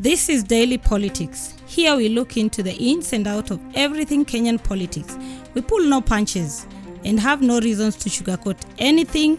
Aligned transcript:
This 0.00 0.30
is 0.30 0.42
Daily 0.42 0.78
Politics. 0.78 1.52
Here 1.66 1.94
we 1.94 2.08
look 2.08 2.38
into 2.38 2.62
the 2.62 2.72
ins 2.72 3.12
and 3.12 3.26
outs 3.26 3.50
of 3.50 3.60
everything 3.74 4.24
Kenyan 4.24 4.56
politics. 4.64 5.18
We 5.52 5.60
pull 5.60 5.84
no 5.84 6.00
punches 6.00 6.66
and 7.04 7.20
have 7.20 7.42
no 7.42 7.60
reasons 7.60 7.96
to 7.96 8.08
sugarcoat 8.08 8.56
anything 8.78 9.38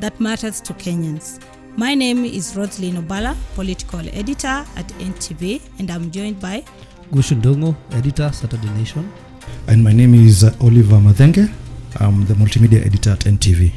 that 0.00 0.18
matters 0.18 0.62
to 0.62 0.72
Kenyans. 0.72 1.42
My 1.76 1.94
name 1.94 2.24
is 2.24 2.54
Roselyne 2.56 2.94
Obala, 3.06 3.36
political 3.54 4.00
editor 4.00 4.64
at 4.76 4.88
NTV, 4.98 5.60
and 5.78 5.90
I'm 5.90 6.10
joined 6.10 6.40
by 6.40 6.64
Guchu 7.12 7.38
Ndung'u, 7.38 7.76
editor, 7.92 8.32
Saturday 8.32 8.70
Nation. 8.70 9.12
And 9.66 9.84
my 9.84 9.92
name 9.92 10.14
is 10.14 10.42
uh, 10.42 10.56
Oliver 10.62 10.96
Mathenge. 10.96 11.52
I'm 12.00 12.24
the 12.24 12.32
multimedia 12.32 12.80
editor 12.86 13.10
at 13.10 13.26
NTV. 13.26 13.72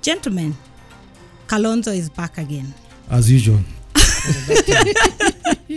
gentlemen. 0.00 0.56
Kalonzo 1.48 1.94
is 1.94 2.08
back 2.08 2.38
again. 2.38 2.72
As 3.10 3.30
usual, 3.30 3.60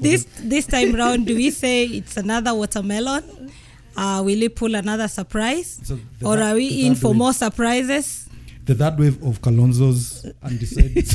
This 0.00 0.26
this 0.42 0.66
time 0.66 0.94
round, 0.94 1.26
do 1.26 1.34
we 1.34 1.50
say 1.50 1.84
it's 1.84 2.16
another 2.16 2.54
watermelon? 2.54 3.50
Uh, 3.96 4.22
will 4.24 4.36
he 4.38 4.48
pull 4.48 4.74
another 4.76 5.08
surprise, 5.08 5.80
So 5.82 5.94
or 6.22 6.36
third- 6.36 6.42
are 6.42 6.54
we 6.54 6.86
in 6.86 6.94
for 6.94 7.08
wave. 7.08 7.16
more 7.16 7.32
surprises? 7.32 8.28
the 8.64 8.74
third 8.74 8.98
wave 8.98 9.22
of 9.24 9.40
Kalonzo's 9.40 10.26
undecided. 10.42 11.04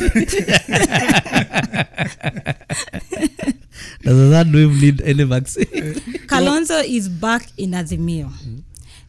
Does 4.02 4.30
that 4.32 4.48
wave 4.52 4.82
need 4.82 5.02
any 5.02 5.24
vaccine? 5.24 5.66
Kalonzo 6.28 6.84
is 6.84 7.08
back 7.10 7.48
in 7.58 7.72
Azimio. 7.72 8.32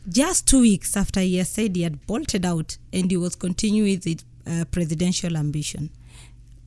Just 0.09 0.47
two 0.47 0.61
weeks 0.61 0.97
after 0.97 1.21
he 1.21 1.43
said 1.45 1.75
he 1.75 1.83
had 1.83 2.07
bolted 2.07 2.45
out 2.45 2.77
and 2.93 3.11
he 3.11 3.17
was 3.17 3.35
continuing 3.35 3.91
with 3.93 4.05
his 4.05 4.25
uh, 4.47 4.65
presidential 4.71 5.37
ambition. 5.37 5.91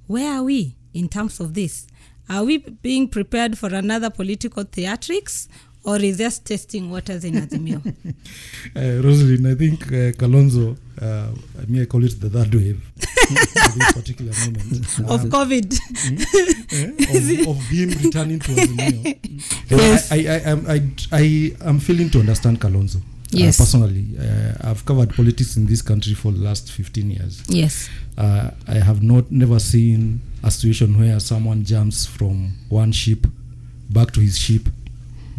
Where 0.07 0.37
are 0.39 0.43
we 0.43 0.75
in 0.93 1.09
terms 1.09 1.39
of 1.39 1.53
this? 1.53 1.87
Are 2.29 2.43
we 2.43 2.57
being 2.57 3.07
prepared 3.07 3.57
for 3.57 3.73
another 3.73 4.09
political 4.09 4.63
theatrics 4.63 5.47
or 5.83 5.97
is 5.97 6.17
just 6.17 6.45
testing 6.45 6.89
waters 6.91 7.23
in 7.23 7.35
Azimio? 7.35 7.77
uh, 8.75 8.79
Roselyne, 9.01 9.51
I 9.51 9.55
think 9.55 9.83
uh, 9.87 10.11
Kalonzo, 10.17 10.77
uh, 11.01 11.29
I 11.61 11.65
mean, 11.67 11.81
I 11.83 11.85
call 11.85 12.03
it 12.03 12.19
the 12.19 12.29
third 12.29 12.53
wave 12.53 12.81
at 12.99 13.73
this 13.75 13.93
particular 13.93 14.33
moment. 14.45 14.85
of 15.09 15.23
Um, 15.23 15.29
COVID. 15.29 15.73
eh, 16.73 17.43
of, 17.45 17.47
of 17.57 17.63
him 17.69 17.89
returning 18.03 18.39
to 18.39 18.51
Azimio. 18.51 19.17
Yes. 19.69 20.11
I, 20.11 20.15
I, 20.15 20.19
I, 20.19 20.51
am- 20.51 20.65
I, 20.67 20.91
I 21.11 21.55
am 21.69 21.79
failing 21.79 22.09
to 22.11 22.19
understand 22.19 22.59
Kalonzo. 22.59 23.01
Yes. 23.31 23.59
Uh, 23.59 23.63
personally, 23.63 24.17
uh, 24.19 24.69
I've 24.69 24.85
covered 24.85 25.13
politics 25.13 25.57
in 25.57 25.65
this 25.65 25.81
country 25.81 26.13
for 26.13 26.31
the 26.31 26.39
last 26.39 26.71
15 26.71 27.11
years. 27.11 27.43
Yes. 27.49 27.89
Uh, 28.17 28.51
I 28.67 28.75
have 28.75 29.03
not 29.03 29.31
never 29.31 29.59
seen 29.59 30.21
a 30.43 30.51
situation 30.51 30.97
where 30.99 31.19
someone 31.19 31.63
jumps 31.63 32.05
from 32.05 32.53
one 32.69 32.91
ship 32.91 33.25
back 33.89 34.11
to 34.13 34.19
his 34.19 34.37
ship, 34.37 34.69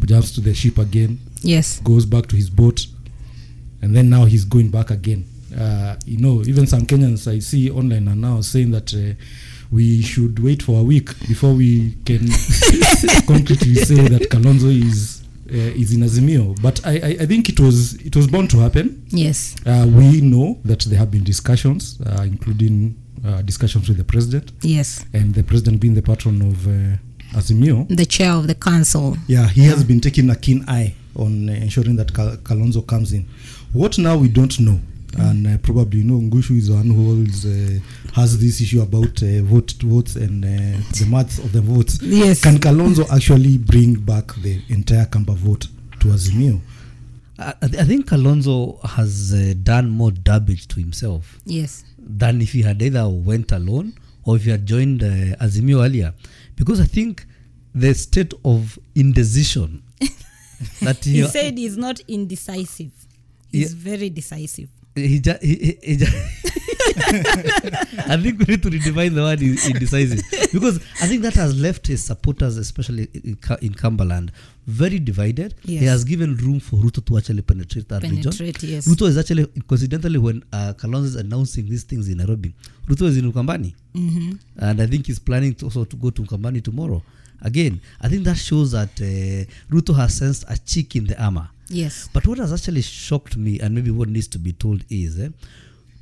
jumps 0.04 0.32
to 0.32 0.40
the 0.40 0.54
ship 0.54 0.78
again, 0.78 1.18
Yes. 1.42 1.80
goes 1.80 2.06
back 2.06 2.26
to 2.28 2.36
his 2.36 2.50
boat, 2.50 2.86
and 3.82 3.94
then 3.96 4.08
now 4.10 4.24
he's 4.24 4.44
going 4.44 4.70
back 4.70 4.90
again. 4.90 5.24
Uh, 5.56 5.96
you 6.04 6.18
know, 6.18 6.42
even 6.42 6.66
some 6.66 6.82
Kenyans 6.82 7.26
I 7.30 7.38
see 7.38 7.70
online 7.70 8.06
are 8.08 8.14
now 8.16 8.40
saying 8.42 8.70
that 8.72 8.92
uh, 8.94 9.14
we 9.70 10.02
should 10.02 10.38
wait 10.42 10.62
for 10.62 10.80
a 10.80 10.82
week 10.82 11.08
before 11.26 11.52
we 11.54 11.94
can 12.04 12.18
concretely 13.26 13.74
say 13.74 14.08
that 14.08 14.28
Kalonzo 14.30 14.68
is 14.70 15.17
uh, 15.50 15.80
is 15.82 15.92
in 15.94 16.00
Azimio. 16.02 16.60
But 16.62 16.84
I, 16.86 16.92
I, 16.92 17.16
I 17.22 17.26
think 17.26 17.48
it 17.48 17.58
was 17.60 17.94
it 17.94 18.14
was 18.16 18.26
bound 18.26 18.50
to 18.50 18.58
happen. 18.58 19.04
Yes. 19.08 19.56
Uh, 19.66 19.86
we 19.88 20.20
know 20.20 20.58
that 20.64 20.80
there 20.80 20.98
have 20.98 21.10
been 21.10 21.24
discussions, 21.24 21.98
uh, 22.06 22.22
including 22.22 22.96
uh, 23.26 23.42
discussions 23.42 23.88
with 23.88 23.96
the 23.98 24.04
president, 24.04 24.52
Yes. 24.62 25.04
and 25.12 25.34
the 25.34 25.42
president 25.42 25.80
being 25.80 25.94
the 25.94 26.02
patron 26.02 26.40
of 26.42 26.66
uh, 26.66 27.38
Azimio. 27.38 27.86
The 27.88 28.06
chair 28.06 28.32
of 28.32 28.46
the 28.46 28.54
council. 28.54 29.16
Yeah, 29.26 29.48
he 29.48 29.64
has 29.66 29.84
been 29.84 30.00
taking 30.00 30.30
a 30.30 30.36
keen 30.36 30.64
eye 30.68 30.94
on 31.16 31.48
uh, 31.48 31.52
ensuring 31.52 31.96
that 31.96 32.14
Kal- 32.14 32.36
Kalonzo 32.38 32.86
comes 32.86 33.12
in. 33.12 33.26
What 33.72 33.98
now 33.98 34.16
we 34.16 34.28
don't 34.28 34.58
know, 34.60 34.80
and 35.16 35.46
uh, 35.46 35.58
probably 35.58 36.00
you 36.00 36.04
know 36.04 36.18
Ngushu 36.20 36.56
is 36.58 36.68
the 36.68 36.74
one 36.74 36.90
who 36.90 37.08
always 37.10 37.44
uh, 37.46 37.78
has 38.14 38.38
this 38.38 38.60
issue 38.60 38.82
about 38.82 39.22
uh, 39.22 39.42
vote 39.42 39.72
votes 39.80 40.16
and 40.16 40.44
uh, 40.44 40.48
the 40.98 41.06
maths 41.08 41.38
of 41.38 41.52
the 41.52 41.60
votes. 41.60 42.00
Yes. 42.02 42.42
Can 42.42 42.58
Kalonzo 42.58 43.08
actually 43.10 43.58
bring 43.58 43.94
back 43.94 44.34
the 44.36 44.60
entire 44.68 45.06
Kamba 45.06 45.32
vote 45.32 45.66
to 46.00 46.08
Azimio? 46.08 46.60
I, 47.38 47.50
I 47.62 47.66
I 47.66 47.84
think 47.84 48.06
Kalonzo 48.06 48.84
has 48.84 49.32
uh, 49.32 49.54
done 49.62 49.88
more 49.90 50.10
damage 50.12 50.68
to 50.68 50.80
himself 50.80 51.38
Yes. 51.46 51.84
than 51.98 52.42
if 52.42 52.52
he 52.52 52.62
had 52.62 52.82
either 52.82 53.08
went 53.08 53.50
alone 53.52 53.94
or 54.24 54.36
if 54.36 54.44
he 54.44 54.50
had 54.50 54.66
joined 54.66 55.02
uh, 55.02 55.36
Azimio 55.40 55.82
earlier. 55.84 56.12
Because 56.56 56.80
I 56.80 56.84
think 56.86 57.24
the 57.74 57.94
state 57.94 58.34
of 58.44 58.78
indecision 58.94 59.82
that 60.82 61.02
He 61.04 61.22
he, 61.22 61.26
said 61.28 61.56
he's 61.56 61.76
not 61.76 62.00
indecisive. 62.08 62.90
He's 63.50 63.72
Yeah. 63.72 63.78
very 63.92 64.10
decisive. 64.10 64.68
He, 65.06 65.20
ju- 65.20 65.38
he, 65.40 65.54
he, 65.54 65.78
he 65.82 65.96
ju- 65.96 66.06
I 68.08 68.16
think 68.22 68.38
we 68.40 68.44
need 68.46 68.62
to 68.62 68.70
redefine 68.70 69.14
the 69.14 69.22
word 69.22 69.40
in- 69.42 69.58
indecisive 69.70 70.22
because 70.52 70.78
I 71.00 71.06
think 71.06 71.22
that 71.22 71.34
has 71.34 71.58
left 71.58 71.86
his 71.86 72.02
supporters, 72.04 72.56
especially 72.56 73.08
in, 73.14 73.38
in 73.62 73.72
Kambaland, 73.74 74.30
very 74.66 74.98
divided. 74.98 75.54
He 75.62 75.76
has 75.86 76.04
given 76.04 76.36
room 76.36 76.60
for 76.60 76.76
Ruto 76.76 77.04
to 77.06 77.18
actually 77.18 77.42
penetrate 77.42 77.88
that 77.88 78.02
region. 78.02 78.22
Penetrate, 78.22 78.62
yes. 78.62 78.86
Ruto 78.88 79.06
is 79.06 79.16
actually, 79.18 79.46
coincidentally, 79.66 80.18
when 80.18 80.42
uh, 80.52 80.72
Kalonzo 80.76 81.04
is 81.04 81.16
announcing 81.16 81.68
these 81.68 81.84
things 81.84 82.08
in 82.08 82.18
Nairobi, 82.18 82.54
Ruto 82.86 83.02
is 83.02 83.16
in 83.16 83.30
Ukambani. 83.32 83.74
Mm-hmm. 83.94 84.32
And 84.58 84.80
I 84.82 84.86
think 84.86 85.06
he's 85.06 85.18
planning 85.18 85.54
to 85.56 85.66
also 85.66 85.84
to 85.84 85.96
go 85.96 86.10
to 86.10 86.22
Ukambani 86.22 86.62
tomorrow. 86.62 87.02
Again, 87.42 87.80
I 88.00 88.08
think 88.08 88.24
that 88.24 88.36
shows 88.36 88.72
that 88.72 88.90
uh, 89.00 89.44
Ruto 89.72 89.94
has 89.94 90.16
sensed 90.16 90.44
a 90.48 90.58
chick 90.58 90.96
in 90.96 91.04
the 91.06 91.22
armor. 91.22 91.48
Yes. 91.68 92.08
But 92.12 92.26
what 92.26 92.38
has 92.38 92.52
actually 92.52 92.82
shocked 92.82 93.36
me, 93.36 93.60
and 93.60 93.74
maybe 93.74 93.90
what 93.90 94.08
needs 94.08 94.28
to 94.28 94.38
be 94.38 94.52
told, 94.52 94.84
is 94.90 95.18
eh, 95.18 95.28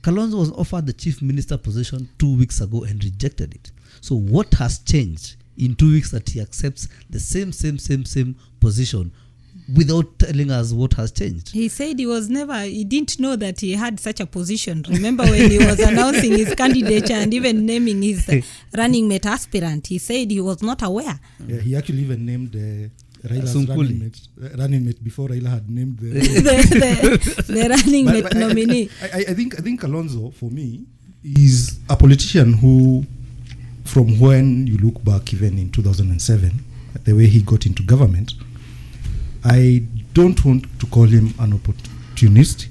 Kalonzo 0.03 0.39
was 0.39 0.53
offered 0.53 0.87
the 0.87 0.93
chief 0.93 1.21
minister 1.21 1.59
position 1.59 2.09
two 2.19 2.37
weeks 2.37 2.61
ago 2.61 2.85
and 2.85 3.03
rejected 3.03 3.55
it. 3.55 3.73
So 4.01 4.15
what 4.15 4.55
has 4.55 4.79
changed 4.79 5.37
in 5.59 5.75
two 5.75 5.91
weeks 5.91 6.11
that 6.13 6.29
he 6.31 6.41
accepts 6.41 6.89
the 7.11 7.19
same, 7.19 7.51
same, 7.51 7.79
same, 7.79 8.05
same 8.05 8.37
position 8.61 9.11
without 9.75 10.19
telling 10.19 10.51
us 10.51 10.73
what 10.73 10.93
has 10.95 11.11
changed? 11.11 11.51
He 11.51 11.69
said 11.69 11.99
he 11.99 12.07
was 12.07 12.29
never, 12.29 12.61
he 12.61 12.85
didn't 12.85 13.19
know 13.19 13.37
that 13.37 13.61
he 13.61 13.73
had 13.73 13.99
such 13.99 14.21
a 14.21 14.27
position. 14.27 14.85
Remember 14.89 15.25
when 15.25 15.51
he 15.51 15.59
was 15.59 15.81
announcing 15.81 16.33
his 16.33 16.55
candidature 16.55 17.15
and 17.15 17.35
even 17.35 17.67
naming 17.67 18.03
his 18.03 18.29
uh, 18.29 18.41
running 18.77 19.09
mate 19.09 19.27
aspirant, 19.27 19.89
he 19.89 19.99
said 19.99 20.31
he 20.31 20.41
was 20.41 20.63
not 20.63 20.83
aware. 20.83 21.19
Yeah, 21.45 21.61
he 21.61 21.75
actually 21.77 22.03
even 22.03 22.25
named 22.25 22.55
uh, 22.55 22.89
Raila's 23.29 23.55
Sunkuli. 23.55 23.77
running 23.79 23.99
mate, 23.99 24.21
uh, 24.43 24.57
running 24.59 24.85
mate 24.85 25.03
before 25.05 25.29
Raila 25.29 25.49
had 25.51 25.71
named 25.71 25.99
the. 25.99 26.09
the, 26.11 27.43
the, 27.47 27.53
the 27.53 27.69
running 27.69 28.05
But- 28.05 28.15
mate 28.15 28.23
but 28.25 28.35
I- 28.37 28.39
I- 28.39 28.41
nominee. 28.49 28.91
I, 29.03 29.07
I, 29.07 29.19
I 29.31 29.35
think 29.35 29.59
I 29.59 29.63
think 29.63 29.83
Alonso 29.83 30.31
for 30.31 30.51
me 30.51 30.85
is 31.25 31.79
a 31.89 31.97
politician 31.97 32.53
who, 32.55 33.05
from 33.85 34.19
when 34.21 34.67
you 34.67 34.79
look 34.79 35.03
back 35.05 35.33
even 35.35 35.59
in 35.59 35.71
2007, 35.71 36.53
the 37.05 37.13
way 37.13 37.27
he 37.27 37.41
got 37.43 37.67
into 37.67 37.83
government, 37.83 38.35
I 39.45 39.83
don't 40.15 40.43
want 40.45 40.79
to 40.81 40.87
call 40.87 41.05
him 41.07 41.35
an 41.39 41.53
opportunist 41.55 42.69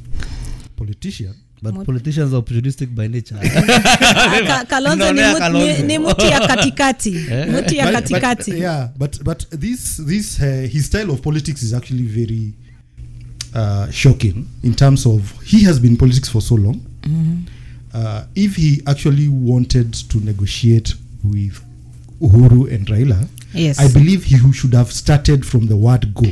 politician. 0.76 1.34
But 1.62 1.74
What- 1.74 1.86
politicians 1.86 2.34
are 2.34 2.42
opportunistic 2.42 2.94
by 2.94 3.08
nature. 3.08 3.40
Ah, 3.42 4.66
Kalonzo 4.68 5.12
ni, 5.14 5.22
mut, 5.22 5.52
ni, 5.82 5.88
ni 5.88 5.98
muti 5.98 6.26
ya 6.26 6.48
katikati. 6.48 7.16
Eh? 7.32 7.48
muti 7.52 7.78
ya 7.78 7.92
But- 7.92 8.10
but, 8.22 8.48
yeah, 8.48 8.90
but 8.98 9.24
but 9.24 9.46
this 9.52 9.98
this 9.98 10.40
uh, 10.40 10.68
his 10.72 10.86
style 10.86 11.10
of 11.12 11.22
politics 11.22 11.64
is 11.64 11.74
actually 11.74 12.04
very 12.04 12.54
uh, 13.54 13.90
shocking 13.92 14.46
in 14.64 14.74
terms 14.76 15.06
of 15.06 15.34
he 15.44 15.64
has 15.64 15.80
been 15.80 15.92
in 15.92 15.98
politics 15.98 16.30
for 16.30 16.42
so 16.42 16.56
long. 16.56 16.82
Uh, 17.94 18.24
if 18.36 18.56
he 18.58 18.82
actually 18.88 19.30
wanted 19.30 19.94
to 19.94 20.18
negotiate 20.20 20.94
with 21.24 21.62
Uhuru 22.22 22.70
and 22.74 22.88
Raila, 22.88 23.28
Yes. 23.54 23.80
I 23.80 23.88
believe 23.88 24.26
he 24.26 24.38
should 24.52 24.74
have 24.74 24.92
started 24.92 25.46
from 25.46 25.68
the 25.68 25.78
word 25.78 26.14
go 26.14 26.30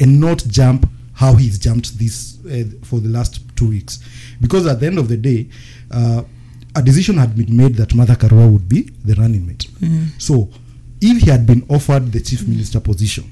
and 0.00 0.20
not 0.20 0.44
jump 0.48 0.86
how 1.14 1.34
he's 1.34 1.58
jumped 1.58 1.98
this 1.98 2.36
uh, 2.44 2.64
for 2.84 3.00
the 3.00 3.08
last 3.08 3.40
two 3.62 3.68
weeks. 3.70 4.00
Because 4.40 4.66
at 4.66 4.80
the 4.80 4.86
end 4.86 4.98
of 4.98 5.08
the 5.08 5.16
day, 5.16 5.48
uh, 5.90 6.22
a 6.74 6.82
decision 6.82 7.16
had 7.18 7.36
been 7.36 7.54
made 7.56 7.74
that 7.76 7.94
Martha 7.94 8.14
Karua 8.16 8.50
would 8.50 8.68
be 8.68 8.82
the 9.04 9.14
running 9.14 9.46
mate. 9.46 9.66
So 10.18 10.48
if 11.00 11.22
he 11.22 11.30
had 11.30 11.46
been 11.46 11.64
offered 11.68 12.12
the 12.12 12.20
chief 12.20 12.46
minister 12.48 12.80
position, 12.80 13.24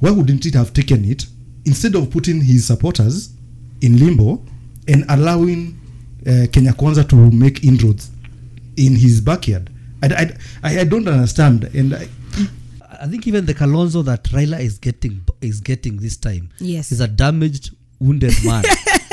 why 0.00 0.10
wouldn't 0.10 0.46
it 0.46 0.54
have 0.54 0.72
taken 0.72 1.04
it 1.04 1.26
instead 1.64 1.94
of 1.94 2.10
putting 2.10 2.40
his 2.40 2.66
supporters 2.66 3.30
in 3.82 3.98
limbo 3.98 4.42
and 4.88 5.04
allowing 5.08 5.78
uh, 6.26 6.46
Kenya 6.52 6.72
Kwanza 6.72 7.06
to 7.08 7.16
make 7.30 7.64
inroads 7.64 8.10
in 8.76 8.94
his 8.96 9.20
backyard? 9.20 9.68
I, 10.02 10.32
I, 10.62 10.78
I 10.80 10.84
don't 10.84 11.06
understand. 11.08 11.64
And 11.74 11.94
I, 11.94 12.06
I 13.02 13.06
think 13.06 13.26
even 13.26 13.46
the 13.46 13.54
Kalonzo 13.54 14.04
that 14.04 14.24
Raila 14.24 14.60
is 14.60 14.78
getting 14.78 15.22
is 15.40 15.60
getting 15.60 15.96
this 15.98 16.16
time 16.16 16.50
Yes. 16.58 16.92
is 16.92 17.00
a 17.00 17.08
damaged, 17.08 17.70
wounded 17.98 18.34
man. 18.44 18.62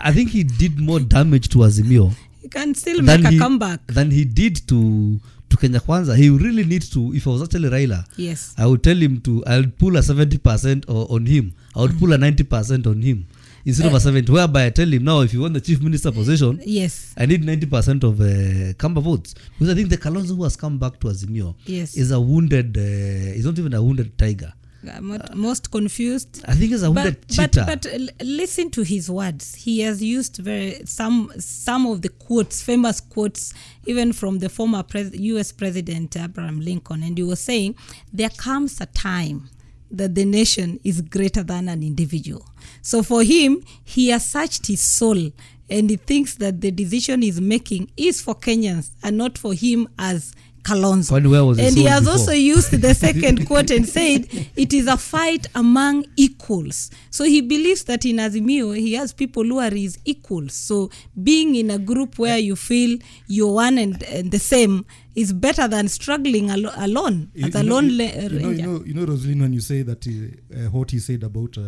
uh, 0.00 0.08
I 0.08 0.12
think 0.12 0.30
he 0.30 0.44
did 0.44 0.78
more 0.80 1.00
damage 1.00 1.48
to 1.48 1.58
Azimio 1.58 2.12
He 2.42 2.48
can 2.48 2.74
still 2.74 3.02
make 3.02 3.24
a 3.24 3.30
he, 3.30 3.38
comeback. 3.38 3.80
than 3.86 4.10
he 4.10 4.24
did 4.24 4.66
to 4.66 5.20
kenya 5.60 5.80
kwanza 5.80 6.16
he 6.16 6.30
really 6.30 6.64
needs 6.64 6.88
to 6.90 7.12
if 7.14 7.26
i 7.26 7.30
was 7.30 7.42
actually 7.42 7.68
raila 7.68 8.04
yes 8.16 8.54
i 8.56 8.66
would 8.66 8.82
tell 8.82 8.96
him 9.02 9.18
to 9.20 9.42
i'll 9.46 9.66
pull 9.80 9.96
a 9.96 10.00
70% 10.00 10.84
on 10.88 11.26
him 11.26 11.50
i 11.76 11.80
would 11.82 11.98
pull 11.98 12.12
a 12.12 12.16
90% 12.16 12.86
on 12.86 13.02
him 13.02 13.24
instead 13.64 13.86
of 13.86 13.94
a 13.94 14.00
70 14.00 14.32
whereby 14.32 14.66
i 14.66 14.70
tell 14.70 14.88
him 14.94 15.04
now 15.04 15.20
if 15.20 15.34
you 15.34 15.40
want 15.42 15.54
the 15.54 15.60
chief 15.60 15.82
minister 15.82 16.12
position 16.12 16.60
yes 16.64 17.12
I 17.16 17.26
need 17.26 17.42
90% 17.44 18.04
of 18.04 18.20
uh, 18.20 18.72
Kamba 18.78 19.00
votes 19.02 19.34
because 19.58 19.68
I 19.72 19.74
think 19.74 19.90
the 19.90 19.98
Kalonzo 19.98 20.34
who 20.36 20.44
has 20.44 20.56
come 20.56 20.78
back 20.78 20.98
to 21.00 21.08
Azimio 21.08 21.54
Yes. 21.66 21.96
is 21.96 22.10
a 22.12 22.20
wounded, 22.20 22.78
uh, 22.78 23.34
he's 23.34 23.44
not 23.44 23.58
even 23.58 23.74
a 23.74 23.82
wounded 23.82 24.16
tiger. 24.16 24.52
I'm 24.88 25.08
not- 25.08 25.36
most 25.36 25.70
confused. 25.70 26.42
I 26.46 26.54
think 26.54 26.70
he's 26.72 26.82
a 26.82 26.90
but, 26.90 27.16
but 27.36 27.52
but 27.66 27.86
listen 28.22 28.70
to 28.70 28.82
his 28.82 29.10
words. 29.10 29.54
He 29.54 29.80
has 29.80 30.02
used 30.02 30.36
very 30.38 30.82
some 30.86 31.32
some 31.38 31.86
of 31.86 32.02
the 32.02 32.08
quotes 32.08 32.62
famous 32.62 33.00
quotes 33.00 33.52
even 33.86 34.12
from 34.12 34.38
the 34.38 34.48
former 34.48 34.82
pres- 34.82 35.12
us 35.14 35.52
president 35.52 36.16
abraham 36.16 36.60
lincoln. 36.60 37.02
And 37.02 37.16
he 37.18 37.24
was 37.24 37.40
saying 37.40 37.74
there 38.12 38.30
comes 38.30 38.80
a 38.80 38.86
time 38.86 39.50
that 39.90 40.14
the 40.14 40.24
nation 40.24 40.78
is 40.84 41.00
greater 41.00 41.42
than 41.42 41.68
an 41.68 41.82
individual. 41.82 42.44
So 42.82 43.02
for 43.02 43.22
him 43.22 43.62
he 43.84 44.08
has 44.08 44.24
searched 44.30 44.66
his 44.66 44.80
soul 44.80 45.32
and 45.68 45.90
he 45.90 45.96
thinks 45.96 46.34
that 46.36 46.60
the 46.60 46.70
decision 46.70 47.22
he's 47.22 47.40
making 47.40 47.90
is 47.96 48.20
for 48.20 48.34
kenyans 48.34 48.90
and 49.02 49.16
not 49.16 49.36
for 49.38 49.52
him 49.54 49.88
as 49.98 50.32
Kalonzo. 50.62 51.10
Kwani 51.12 51.30
where 51.30 51.44
was 51.44 51.58
his 51.58 51.68
and 51.68 51.76
he 51.76 51.84
has 51.84 52.00
before? 52.00 52.12
also 52.12 52.32
used 52.32 52.70
the 52.72 52.94
second 52.94 53.46
quote 53.48 53.70
and 53.70 53.88
said 53.88 54.26
it 54.56 54.72
is 54.72 54.86
a 54.86 54.96
fight 54.96 55.46
among 55.54 56.04
equals. 56.16 56.90
So 57.10 57.24
he 57.24 57.40
believes 57.40 57.84
that 57.84 58.04
in 58.04 58.16
Azimio 58.16 58.76
he 58.76 58.92
has 58.94 59.12
people 59.12 59.44
who 59.44 59.58
are 59.58 59.70
his 59.74 59.98
equals. 60.04 60.54
So 60.54 60.90
being 61.22 61.54
in 61.56 61.70
a 61.70 61.78
group 61.78 62.18
where 62.18 62.38
you 62.38 62.56
feel 62.56 62.98
you're 63.26 63.52
one 63.54 63.78
and, 63.78 64.02
and 64.04 64.30
the 64.30 64.38
same 64.38 64.84
is 65.16 65.32
better 65.32 65.66
than 65.68 65.88
struggling 65.88 66.50
alo- 66.50 66.72
alone 66.76 67.30
You- 67.34 67.46
as 67.46 67.54
you 67.54 67.60
a 67.60 67.62
know- 67.62 67.74
lone 67.76 67.90
you, 67.90 68.04
you 68.04 68.28
know, 68.38 68.50
you 68.50 68.62
know, 68.66 68.84
you 68.86 68.94
know, 68.94 69.06
Roselyne, 69.06 69.40
when 69.40 69.52
you 69.52 69.60
say 69.60 69.82
that 69.82 70.06
uh, 70.06 70.70
what 70.70 70.90
he 70.92 70.98
said 70.98 71.22
about 71.24 71.58
uh, 71.58 71.62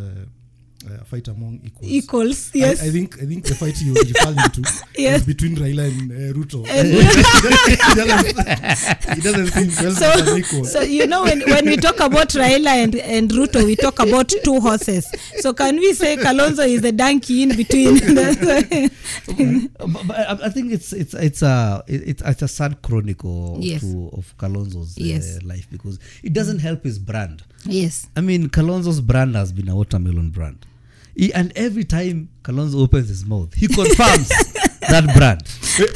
uh, 0.91 1.05
fight 1.05 1.29
among 1.29 1.61
equals. 1.63 1.91
Equals, 1.91 2.51
yes. 2.55 2.83
I, 2.83 2.91
think 2.91 3.21
I 3.23 3.27
think 3.27 3.45
the 3.45 3.55
fight 3.55 3.81
you 3.81 3.95
were 3.95 4.01
referring 4.01 4.37
to 4.51 4.83
Yes. 4.97 5.21
is 5.21 5.27
between 5.27 5.57
Raila 5.57 5.87
and 5.89 6.11
uh, 6.13 6.39
Ruto. 6.39 6.67
And- 6.69 6.89
he, 6.93 7.95
doesn't, 7.95 8.27
he 9.17 9.21
doesn't 9.21 9.47
think 9.49 9.73
well 9.81 9.95
so, 9.95 10.37
equal. 10.37 10.65
so 10.65 10.81
you 10.83 11.07
know 11.07 11.23
when, 11.25 11.41
when 11.43 11.67
we 11.67 11.77
talk 11.77 12.01
about 12.01 12.29
Raila 12.31 12.69
and, 12.85 12.95
and 12.97 13.31
Ruto, 13.31 13.65
we 13.65 13.77
talk 13.77 13.99
about 14.01 14.29
two 14.45 14.61
horses. 14.61 15.07
So 15.41 15.53
can 15.55 15.77
we 15.77 15.93
say 15.95 16.17
Kalonzo 16.17 16.67
is 16.69 16.83
the 16.83 16.93
donkey 16.93 17.43
in 17.45 17.57
between? 17.57 18.01
Uh, 19.29 19.87
but, 19.87 20.07
but 20.07 20.17
I, 20.19 20.47
I 20.47 20.49
think 20.49 20.73
it's 20.73 20.93
it's 20.93 21.15
it's 21.15 21.43
a 21.43 21.83
it's, 21.87 22.23
it's 22.23 22.43
a 22.43 22.49
sad 22.49 22.83
chronicle 22.83 23.57
Yes. 23.61 23.81
to, 23.83 24.11
of 24.13 24.35
Kalonzo's 24.39 24.97
uh, 24.99 25.47
life 25.47 25.69
because 25.71 25.99
it 26.23 26.33
doesn't 26.33 26.59
help 26.61 26.85
his 26.85 26.99
brand. 26.99 27.43
yes. 27.65 28.07
I 28.17 28.21
mean, 28.21 28.49
Kalonzo's 28.49 29.01
brand 29.01 29.35
has 29.37 29.53
been 29.53 29.69
a 29.69 29.77
watermelon 29.77 30.31
brand. 30.31 30.67
He, 31.15 31.33
and 31.35 31.53
every 31.57 31.85
time 31.85 32.29
Kalonzo 32.43 32.83
opens 32.83 33.09
his 33.09 33.25
mouth, 33.25 33.53
he 33.55 33.69
confirms 33.69 34.29
that 34.81 35.13
brand. 35.15 35.43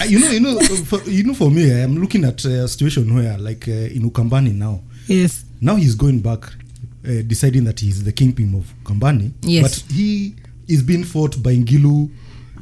Uh, 0.01 0.05
you 0.05 0.19
know, 0.21 0.31
you 0.31 0.41
know, 0.41 0.59
for, 0.85 1.03
you 1.09 1.25
know. 1.25 1.35
For 1.35 1.51
me, 1.51 1.71
I'm 1.83 1.97
looking 1.97 2.25
at 2.25 2.45
a 2.45 2.69
situation 2.69 3.15
where, 3.15 3.37
like 3.39 3.67
uh, 3.69 3.73
in 3.73 4.11
Ukambani 4.11 4.55
now, 4.55 4.83
Yes. 5.07 5.45
now 5.61 5.77
he's 5.77 5.95
going 5.95 6.21
back, 6.21 6.45
uh, 6.45 7.23
deciding 7.27 7.65
that 7.65 7.81
he's 7.81 8.05
the 8.05 8.13
kingpin 8.13 8.55
of 8.55 8.73
Ukambani. 8.85 9.33
Yes. 9.43 9.63
But 9.83 9.93
he 9.95 10.35
is 10.69 10.83
being 10.83 11.05
fought 11.05 11.43
by 11.43 11.55
Ngilu. 11.57 12.11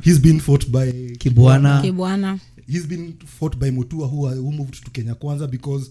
He's 0.02 0.18
been 0.18 0.38
fought 0.40 0.70
by 0.70 0.86
Kibwana. 1.18 1.82
Kibwana. 1.82 2.40
He's 2.66 2.86
been 2.86 3.14
fought 3.26 3.58
by 3.58 3.70
Mutua, 3.70 4.08
who, 4.10 4.26
are, 4.26 4.34
who 4.34 4.50
moved 4.52 4.84
to 4.84 4.90
Kenya 4.90 5.14
Kwanza 5.14 5.50
because, 5.50 5.90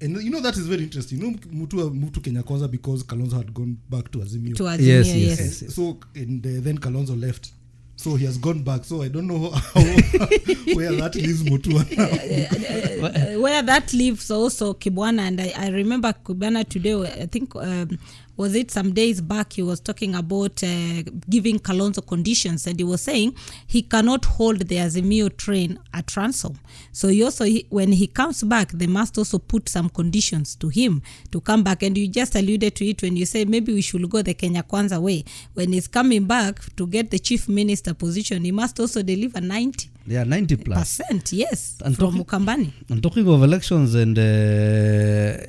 and 0.00 0.22
you 0.22 0.30
know 0.30 0.40
that 0.40 0.56
is 0.56 0.66
very 0.66 0.82
interesting. 0.84 1.18
You 1.20 1.30
know, 1.30 1.36
Mutua 1.66 1.92
moved 1.92 2.14
to 2.14 2.20
Kenya 2.20 2.42
Kwanza 2.42 2.70
because 2.70 3.02
Kalonzo 3.04 3.36
had 3.36 3.52
gone 3.52 3.76
back 3.90 4.10
to 4.12 4.18
Azimio. 4.18 4.54
To 4.56 4.64
Azimio, 4.64 4.86
Yes, 4.86 5.06
yes. 5.08 5.38
yes, 5.40 5.62
And 5.62 5.72
so 5.72 5.98
and 6.14 6.44
uh, 6.46 6.50
then 6.62 6.78
Kalonzo 6.78 7.20
left. 7.20 7.52
So 7.96 8.14
he 8.14 8.24
has 8.26 8.38
gone 8.38 8.62
back. 8.62 8.84
So 8.84 9.02
I 9.02 9.08
don't 9.08 9.26
know 9.26 9.50
how, 9.50 9.80
where 10.74 10.92
that 10.92 11.14
leaves 11.16 11.42
Mutua 11.42 11.82
now. 11.96 13.08
Uh, 13.08 13.40
where 13.40 13.60
that 13.62 13.92
leaves 13.92 14.30
also 14.30 14.72
Kibwana 14.74 15.20
and 15.28 15.40
I, 15.40 15.52
I 15.56 15.68
remember 15.70 16.12
Kibwana 16.12 16.68
today 16.68 16.94
I 16.94 17.26
think 17.26 17.54
um, 17.56 17.98
was 18.38 18.54
it 18.54 18.70
some 18.70 18.92
days 18.94 19.20
back 19.20 19.52
he 19.52 19.62
was 19.62 19.80
talking 19.80 20.14
about 20.14 20.62
uh, 20.62 21.02
giving 21.28 21.58
Kalonzo 21.58 22.00
conditions 22.06 22.66
and 22.68 22.78
he 22.78 22.84
was 22.84 23.02
saying 23.02 23.34
he 23.66 23.82
cannot 23.82 24.24
hold 24.24 24.60
the 24.60 24.76
Azimio 24.76 25.28
train 25.36 25.78
at 25.92 26.16
ransom. 26.16 26.54
So 26.92 27.08
he 27.08 27.22
also 27.24 27.44
he, 27.44 27.66
when 27.68 27.92
he 27.92 28.06
comes 28.06 28.42
back 28.44 28.70
they 28.72 28.86
must 28.86 29.18
also 29.18 29.38
put 29.38 29.68
some 29.68 29.88
conditions 29.90 30.54
to 30.56 30.68
him 30.68 31.02
to 31.32 31.40
come 31.40 31.62
back. 31.64 31.82
And 31.82 31.98
you 31.98 32.08
just 32.08 32.34
alluded 32.36 32.74
to 32.76 32.86
it 32.86 33.02
when 33.02 33.16
you 33.16 33.26
say 33.26 33.44
maybe 33.44 33.74
we 33.74 33.82
should 33.82 34.08
go 34.08 34.22
the 34.22 34.34
Kenya 34.34 34.62
Kwanza 34.62 35.00
way. 35.02 35.24
When 35.54 35.72
he's 35.72 35.88
coming 35.88 36.24
back 36.24 36.60
to 36.76 36.86
get 36.86 37.10
the 37.10 37.18
chief 37.18 37.48
minister 37.48 37.92
position 37.92 38.44
he 38.44 38.52
must 38.52 38.78
also 38.80 39.02
deliver 39.02 39.40
90 39.40 39.90
Yeah, 40.06 40.22
90 40.24 40.56
plus. 40.56 40.78
percent 40.78 41.32
yes 41.32 41.76
And 41.84 41.96
from 41.96 42.16
talking- 42.16 42.24
Mukambani. 42.24 42.72
And 42.88 43.02
talking 43.02 43.26
of 43.28 43.42
elections 43.42 43.94
and 43.96 44.16
uh, 44.16 45.44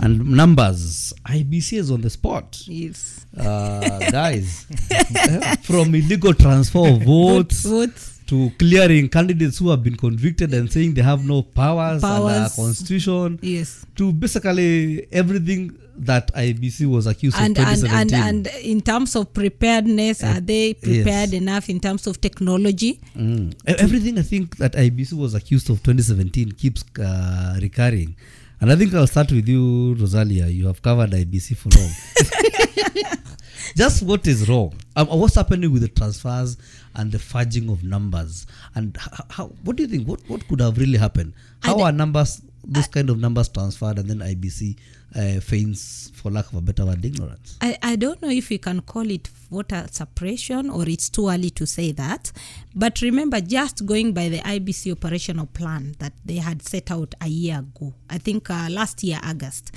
and 0.00 0.30
numbers, 0.30 1.01
IEBC 1.32 1.78
is 1.78 1.90
on 1.90 2.00
the 2.06 2.10
spot. 2.10 2.48
yes 2.66 3.00
Uh, 3.36 4.10
guys, 4.10 4.66
uh, 4.90 5.56
from 5.68 5.94
illegal 5.94 6.34
transfer 6.34 6.84
of 6.92 7.02
votes 7.02 7.62
votes 7.64 8.02
to 8.26 8.50
clearing 8.58 9.08
candidates 9.08 9.56
who 9.58 9.70
have 9.70 9.82
been 9.82 9.96
convicted 9.96 10.52
and 10.54 10.70
saying 10.74 10.92
they 10.94 11.02
have 11.12 11.24
no 11.24 11.38
powers, 11.42 12.02
under 12.04 12.28
Powers. 12.28 12.54
constitution, 12.56 13.38
yes 13.42 13.86
to 13.96 14.12
basically 14.12 15.06
everything 15.12 15.62
that 16.10 16.32
IEBC 16.34 16.86
was 16.96 17.06
accused 17.06 17.36
and 17.38 17.56
of 17.58 17.66
and, 17.66 17.76
2017. 17.80 18.20
and 18.20 18.46
and 18.46 18.64
in 18.64 18.80
terms 18.80 19.14
of 19.16 19.32
preparedness 19.32 20.22
are 20.24 20.40
they 20.40 20.72
prepared 20.74 21.30
yes. 21.32 21.42
enough 21.42 21.68
in 21.68 21.78
terms 21.80 22.06
of 22.06 22.20
technology 22.20 22.92
Mm. 23.16 23.54
Everything 23.66 24.18
I 24.18 24.22
think 24.32 24.56
that 24.56 24.72
IEBC 24.74 25.12
was 25.24 25.34
accused 25.34 25.68
of 25.70 25.76
2017 25.82 26.52
keeps 26.52 26.82
uh, 26.98 27.58
recurring. 27.60 28.16
And 28.62 28.70
I 28.70 28.76
think 28.76 28.94
I'll 28.94 29.08
start 29.08 29.32
with 29.32 29.48
you, 29.48 29.96
Roselyne. 29.96 30.54
You 30.54 30.68
have 30.68 30.80
covered 30.82 31.10
IEBC 31.10 31.56
for 31.56 31.68
long. 31.76 33.18
Just 33.76 34.04
what 34.04 34.24
is 34.28 34.48
wrong? 34.48 34.72
Um, 34.94 35.08
what's 35.08 35.34
happening 35.34 35.72
with 35.72 35.82
the 35.82 35.88
transfers 35.88 36.56
and 36.94 37.10
the 37.10 37.18
fudging 37.18 37.72
of 37.72 37.82
numbers? 37.82 38.46
And 38.76 38.96
how, 39.30 39.46
what 39.64 39.74
do 39.74 39.82
you 39.82 39.88
think? 39.88 40.06
What, 40.06 40.20
what 40.28 40.46
could 40.46 40.60
have 40.60 40.78
really 40.78 40.96
happened? 40.96 41.32
How 41.60 41.78
I- 41.80 41.88
are 41.88 41.92
numbers, 41.92 42.40
those 42.64 42.86
kind 42.86 43.10
of 43.10 43.18
numbers 43.18 43.48
transferred 43.48 43.98
and 43.98 44.08
then 44.08 44.18
IEBC 44.20 44.76
uh, 45.14 45.40
feigns, 45.40 46.10
for 46.14 46.30
lack 46.30 46.46
of 46.46 46.54
a 46.54 46.60
better 46.60 46.84
word, 46.86 47.04
ignorance? 47.04 47.56
I, 47.60 47.78
I 47.82 47.96
don't 47.96 48.20
know 48.22 48.30
if 48.30 48.48
we 48.48 48.58
can 48.58 48.80
call 48.82 49.10
it 49.10 49.28
voter 49.52 49.86
suppression 49.90 50.70
or 50.70 50.88
it's 50.88 51.10
too 51.10 51.28
early 51.28 51.50
to 51.50 51.66
say 51.66 51.92
that. 51.92 52.32
But 52.74 53.02
remember, 53.02 53.40
just 53.40 53.84
going 53.84 54.14
by 54.14 54.30
the 54.30 54.38
IEBC 54.38 54.92
operational 54.92 55.46
plan 55.46 55.94
that 55.98 56.14
they 56.24 56.36
had 56.36 56.62
set 56.62 56.90
out 56.90 57.14
a 57.20 57.28
year 57.28 57.58
ago, 57.58 57.92
I 58.08 58.18
think 58.18 58.48
uh, 58.48 58.68
last 58.70 59.04
year, 59.04 59.20
August. 59.22 59.72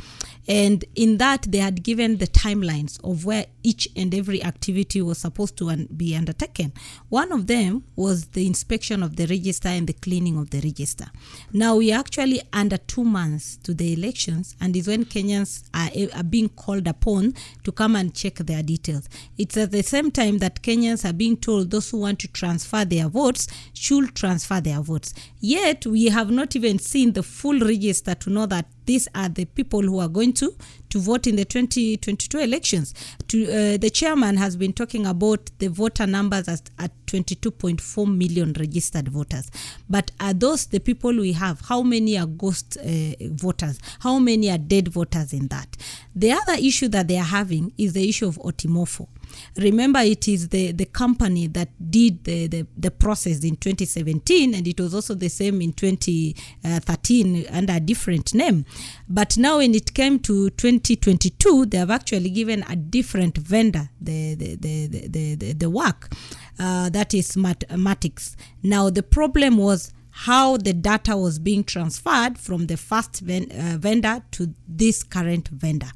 And 0.47 0.85
in 0.95 1.17
that, 1.17 1.43
they 1.49 1.57
had 1.57 1.83
given 1.83 2.17
the 2.17 2.27
timelines 2.27 3.03
of 3.03 3.25
where 3.25 3.47
each 3.63 3.89
and 3.95 4.13
every 4.13 4.41
activity 4.43 5.01
was 5.01 5.17
supposed 5.17 5.57
to 5.57 5.69
un- 5.69 5.89
be 5.95 6.15
undertaken. 6.15 6.71
One 7.09 7.31
of 7.31 7.47
them 7.47 7.83
was 7.95 8.27
the 8.27 8.45
inspection 8.45 9.03
of 9.03 9.15
the 9.17 9.25
register 9.25 9.69
and 9.69 9.87
the 9.87 9.93
cleaning 9.93 10.37
of 10.37 10.51
the 10.51 10.61
register. 10.61 11.07
Now, 11.51 11.75
we 11.77 11.91
are 11.91 11.99
actually 11.99 12.41
under 12.53 12.77
two 12.77 13.03
months 13.03 13.57
to 13.63 13.73
the 13.73 13.91
elections, 13.93 14.55
and 14.61 14.75
is 14.75 14.87
when 14.87 15.03
Kenyans 15.25 15.63
are, 15.73 15.89
eh, 15.93 16.07
are 16.15 16.23
being 16.23 16.49
called 16.49 16.87
upon 16.87 17.33
to 17.63 17.71
come 17.71 17.95
and 17.95 18.13
check 18.13 18.35
their 18.35 18.61
details. 18.61 19.09
It's 19.37 19.57
at 19.57 19.71
the 19.71 19.81
same 19.81 20.11
time 20.11 20.37
that 20.39 20.61
Kenyans 20.61 21.07
are 21.07 21.13
being 21.13 21.37
told 21.37 21.71
those 21.71 21.89
who 21.89 21.99
want 21.99 22.19
to 22.19 22.27
transfer 22.27 22.85
their 22.85 23.07
votes 23.09 23.47
should 23.73 24.15
transfer 24.15 24.61
their 24.61 24.81
votes. 24.81 25.13
Yet, 25.39 25.85
we 25.85 26.05
have 26.05 26.29
not 26.31 26.55
even 26.55 26.79
seen 26.79 27.13
the 27.13 27.23
full 27.23 27.59
register 27.59 28.15
to 28.15 28.29
know 28.29 28.45
that 28.47 28.67
these 28.85 29.07
are 29.15 29.29
the 29.29 29.45
people 29.45 29.81
who 29.81 29.99
are 29.99 30.07
going 30.07 30.33
to 30.33 30.55
to 30.95 30.99
vote 31.01 31.27
in 31.27 31.35
the 31.35 31.43
2022 31.43 32.39
elections. 32.39 32.93
To, 33.27 33.43
uh, 33.43 33.77
the 33.77 33.89
chairman 33.89 34.37
has 34.37 34.55
been 34.55 34.71
talking 34.71 35.05
about 35.05 35.49
the 35.59 35.67
voter 35.67 36.07
numbers 36.07 36.47
as, 36.47 36.63
at 36.79 36.91
22.4 37.07 38.17
million 38.17 38.53
registered 38.57 39.09
voters. 39.09 39.51
But 39.89 40.11
are 40.21 40.33
those 40.33 40.67
the 40.67 40.79
people 40.79 41.11
we 41.13 41.33
have? 41.33 41.59
How 41.59 41.81
many 41.81 42.17
are 42.17 42.25
ghost 42.25 42.77
uh, 42.77 43.15
voters? 43.19 43.77
How 43.99 44.19
many 44.19 44.49
are 44.49 44.57
dead 44.57 44.87
voters 44.87 45.33
in 45.33 45.49
that? 45.49 45.75
The 46.15 46.31
other 46.31 46.53
issue 46.53 46.87
that 46.87 47.09
they 47.09 47.17
are 47.17 47.23
having 47.23 47.73
is 47.77 47.91
the 47.91 48.07
issue 48.07 48.27
of 48.27 48.39
OT-Morpho. 48.41 49.09
Remember, 49.57 49.99
it 49.99 50.27
is 50.27 50.49
the, 50.49 50.71
the 50.71 50.85
company 50.85 51.47
that 51.47 51.69
did 51.91 52.23
the, 52.23 52.47
the, 52.47 52.67
the 52.77 52.91
process 52.91 53.43
in 53.43 53.55
2017, 53.57 54.53
and 54.53 54.67
it 54.67 54.79
was 54.79 54.93
also 54.93 55.13
the 55.13 55.29
same 55.29 55.61
in 55.61 55.73
2013 55.73 57.45
under 57.51 57.73
a 57.73 57.79
different 57.79 58.33
name. 58.33 58.65
But 59.07 59.37
now, 59.37 59.57
when 59.57 59.75
it 59.75 59.93
came 59.93 60.19
to 60.19 60.49
2022, 60.51 61.67
they 61.67 61.77
have 61.77 61.91
actually 61.91 62.29
given 62.29 62.63
a 62.69 62.75
different 62.75 63.37
vendor 63.37 63.89
the, 64.01 64.35
the, 64.35 64.55
the, 64.55 64.87
the, 64.87 65.35
the, 65.35 65.53
the, 65.53 65.69
work. 65.69 66.11
Uh, 66.59 66.89
that 66.89 67.13
is 67.13 67.31
Smartmatic. 67.31 68.35
Now, 68.63 68.89
the 68.89 69.03
problem 69.03 69.57
was 69.57 69.91
how 70.11 70.55
the 70.55 70.73
data 70.73 71.17
was 71.17 71.39
being 71.39 71.63
transferred 71.63 72.37
from 72.37 72.67
the 72.67 72.77
first 72.77 73.19
ven- 73.19 73.51
uh, 73.51 73.77
vendor 73.77 74.23
to 74.31 74.53
this 74.67 75.03
current 75.03 75.49
vendor. 75.49 75.91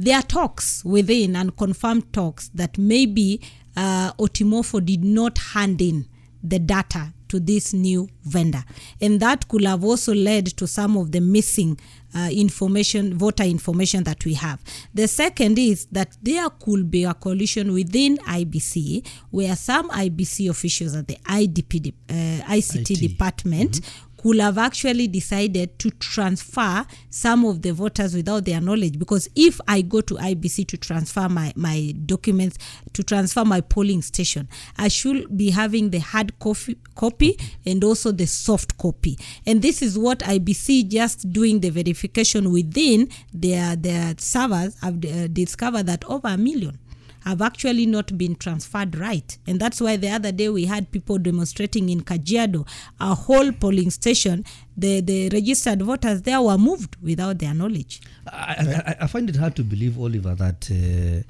There 0.00 0.16
are 0.16 0.22
talks 0.22 0.82
within 0.82 1.36
and 1.36 1.54
confirmed 1.54 2.10
talks 2.14 2.48
that 2.54 2.78
maybe 2.78 3.42
uh, 3.76 4.12
OT-Morpho 4.18 4.80
did 4.80 5.04
not 5.04 5.36
hand 5.36 5.82
in 5.82 6.06
the 6.42 6.58
data 6.58 7.12
to 7.28 7.38
this 7.38 7.74
new 7.74 8.08
vendor. 8.24 8.64
And 9.00 9.20
that 9.20 9.46
could 9.48 9.62
have 9.64 9.84
also 9.84 10.14
led 10.14 10.46
to 10.56 10.66
some 10.66 10.96
of 10.96 11.12
the 11.12 11.20
missing 11.20 11.78
uh, 12.14 12.30
information, 12.32 13.16
voter 13.16 13.44
information 13.44 14.02
that 14.04 14.24
we 14.24 14.34
have. 14.34 14.60
The 14.94 15.06
second 15.06 15.58
is 15.58 15.86
that 15.92 16.16
there 16.22 16.48
could 16.50 16.90
be 16.90 17.04
a 17.04 17.12
coalition 17.14 17.72
within 17.72 18.16
IEBC 18.18 19.06
where 19.30 19.54
some 19.54 19.90
IEBC 19.90 20.48
officials 20.48 20.96
at 20.96 21.06
the 21.08 21.16
IDP, 21.16 21.92
uh, 22.08 22.12
ICT 22.52 22.90
IT. 22.90 23.00
department 23.10 23.80
could 24.22 24.38
have 24.38 24.58
actually 24.58 25.08
decided 25.08 25.78
to 25.78 25.90
transfer 25.92 26.84
some 27.08 27.44
of 27.44 27.62
the 27.62 27.72
voters 27.72 28.14
without 28.14 28.44
their 28.44 28.60
knowledge. 28.60 28.98
Because 28.98 29.28
if 29.34 29.60
i 29.66 29.80
go 29.80 30.00
to 30.00 30.14
IEBC 30.14 30.66
to 30.68 30.76
transfer 30.76 31.28
my, 31.28 31.52
my 31.56 31.94
documents 32.04 32.58
to 32.92 33.02
transfer 33.02 33.44
my 33.44 33.60
polling 33.60 34.02
station 34.02 34.48
i 34.76 34.88
should 34.88 35.36
be 35.36 35.50
having 35.50 35.90
the 35.90 35.98
hard 35.98 36.38
copy, 36.38 36.76
copy 36.94 37.38
and 37.64 37.82
also 37.84 38.12
the 38.12 38.26
soft 38.26 38.76
copy. 38.78 39.18
And 39.46 39.62
this 39.62 39.82
is 39.82 39.98
what 39.98 40.20
IEBC 40.20 40.88
just 40.88 41.32
doing 41.32 41.60
the 41.60 41.70
verification 41.70 42.52
within 42.52 43.08
their 43.32 43.76
their 43.76 44.14
servers. 44.18 44.76
Have 44.82 45.04
uh, 45.04 45.28
discovered 45.28 45.86
that 45.86 46.04
over 46.04 46.28
a 46.28 46.36
million 46.36 46.78
have 47.24 47.42
actually 47.42 47.86
not 47.86 48.16
been 48.18 48.34
transferred 48.34 48.96
right. 48.96 49.38
And 49.46 49.60
that's 49.60 49.80
why 49.80 49.96
the 49.96 50.08
other 50.10 50.32
day 50.32 50.48
we 50.48 50.64
had 50.66 50.90
people 50.90 51.18
demonstrating 51.18 51.88
in 51.88 52.00
Kajiado, 52.02 52.66
a 53.00 53.14
whole 53.14 53.52
polling 53.52 53.90
station, 53.90 54.44
the, 54.76 55.00
the 55.00 55.28
registered 55.30 55.82
voters 55.82 56.22
there 56.22 56.40
were 56.40 56.58
moved 56.58 56.96
without 57.02 57.38
their 57.38 57.54
knowledge. 57.54 58.00
I, 58.26 58.94
I, 59.00 59.04
I 59.04 59.06
find 59.06 59.28
it 59.28 59.36
hard 59.36 59.54
to 59.56 59.62
believe 59.64 59.98
Oliver 60.00 60.34
that 60.34 60.70
uh, 60.70 61.22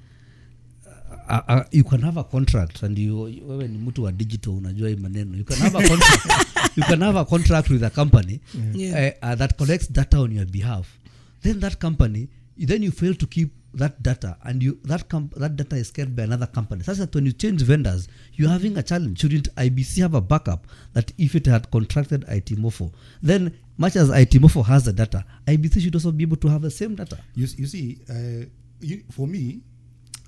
uh, 1.29 1.41
uh, 1.49 1.65
you 1.71 1.85
can 1.85 2.03
have 2.03 2.17
a 2.17 2.25
contract 2.25 2.83
and 2.83 2.99
you 2.99 3.21
wewe 3.49 3.69
ni 3.69 3.79
mtu 3.79 4.03
wa 4.05 4.13
digital 4.13 4.53
unajua 4.53 4.89
hii 4.89 4.97
maneno 4.97 5.37
you 5.37 5.45
can 5.45 5.59
have 5.59 5.79
a 5.79 5.89
contract, 5.89 6.49
you 6.77 6.83
can 6.85 7.01
have 7.03 7.19
a 7.19 7.25
contract 7.25 7.71
with 7.71 7.83
a 7.83 7.91
company 7.91 8.41
Yeah. 8.75 9.13
uh, 9.23 9.29
uh, 9.31 9.35
that 9.39 9.57
collects 9.57 9.93
data 9.93 10.19
on 10.21 10.33
your 10.33 10.47
behalf 10.47 10.87
then 11.43 11.61
that 11.61 11.79
company 11.79 12.29
then 12.67 12.83
you 12.83 12.93
fail 12.93 13.15
to 13.15 13.27
keep 13.27 13.51
that 13.75 14.03
data 14.03 14.37
and 14.45 14.63
you 14.63 14.79
that 14.85 15.09
comp- 15.09 15.35
that 15.37 15.55
data 15.57 15.77
is 15.77 15.91
kept 15.91 16.15
by 16.17 16.25
another 16.25 16.47
company. 16.47 16.83
Such 16.83 16.99
that 16.99 17.15
when 17.15 17.27
you 17.27 17.33
change 17.33 17.63
vendors 17.63 18.09
you're 18.35 18.49
having 18.51 18.77
a 18.77 18.83
challenge. 18.83 19.21
Shouldn't 19.21 19.55
IEBC 19.55 20.03
have 20.03 20.15
a 20.15 20.21
backup 20.21 20.67
that 20.95 21.13
if 21.19 21.35
it 21.35 21.47
had 21.47 21.71
contracted 21.71 22.25
OT-Morpho 22.29 22.93
then 23.23 23.57
much 23.79 23.97
as 23.97 24.11
OT-Morpho 24.11 24.63
has 24.63 24.85
the 24.85 24.93
data 24.93 25.25
IEBC 25.47 25.81
should 25.83 25.95
also 25.95 26.13
be 26.13 26.25
able 26.25 26.37
to 26.37 26.49
have 26.49 26.63
the 26.63 26.71
same 26.71 26.95
data. 26.97 27.19
You, 27.35 27.47
you 27.57 27.67
see, 27.67 27.99
uh, 28.11 28.45
you, 28.81 29.05
for 29.11 29.27
me, 29.27 29.61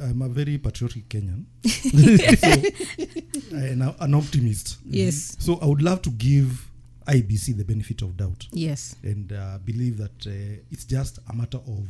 I'm 0.01 0.23
a 0.23 0.29
very 0.29 0.59
patriotic 0.59 1.09
Kenyan, 1.09 1.45
so, 1.65 3.57
and 3.57 3.83
a- 3.83 3.97
an 4.01 4.15
optimist. 4.15 4.79
Yes. 4.85 5.37
So 5.39 5.59
I 5.61 5.67
would 5.67 5.83
love 5.83 6.03
to 6.03 6.11
give 6.11 6.71
IEBC 7.07 7.57
the 7.57 7.65
benefit 7.65 8.03
of 8.03 8.17
doubt. 8.17 8.47
Yes. 8.53 8.97
and 9.03 9.33
uh, 9.33 9.59
believe 9.65 9.99
that 9.99 10.27
uh, 10.27 10.63
it's 10.71 10.85
just 10.85 11.19
a 11.29 11.35
matter 11.35 11.59
of 11.59 11.87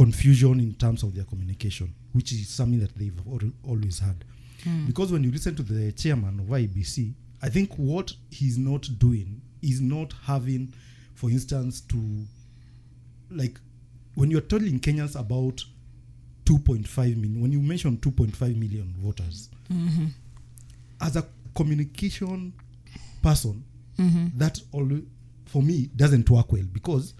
confusion 0.00 0.58
in 0.60 0.72
terms 0.76 1.02
of 1.02 1.14
their 1.14 1.24
communication, 1.24 1.92
which 2.14 2.32
is 2.32 2.48
something 2.48 2.80
that 2.80 2.94
they've 2.96 3.20
always 3.62 3.98
had. 3.98 4.24
Hmm. 4.64 4.86
Because 4.86 5.12
when 5.12 5.22
you 5.22 5.30
listen 5.30 5.54
to 5.56 5.62
the 5.62 5.92
chairman 5.92 6.40
of 6.40 6.46
IEBC, 6.46 7.12
I 7.42 7.50
think 7.50 7.74
what 7.74 8.14
he's 8.30 8.56
not 8.56 8.88
doing 8.98 9.42
is 9.60 9.82
not 9.82 10.14
having, 10.24 10.72
for 11.14 11.28
instance, 11.28 11.82
to 11.82 11.98
like 13.30 13.60
when 14.14 14.30
you're 14.30 14.40
telling 14.40 14.80
Kenyans 14.80 15.20
about 15.20 15.62
2.5 16.46 17.16
million, 17.16 17.42
when 17.42 17.52
you 17.52 17.60
mention 17.60 17.98
2.5 17.98 18.40
million 18.56 18.94
voters, 18.96 19.50
mm-hmm. 19.70 20.06
as 21.02 21.16
a 21.16 21.26
communication 21.54 22.54
person, 23.22 23.62
mm-hmm. 23.98 24.28
that 24.38 24.62
always, 24.72 25.02
for 25.44 25.62
me, 25.62 25.90
doesn't 25.94 26.30
work 26.30 26.50
well 26.50 26.64
because 26.72 27.12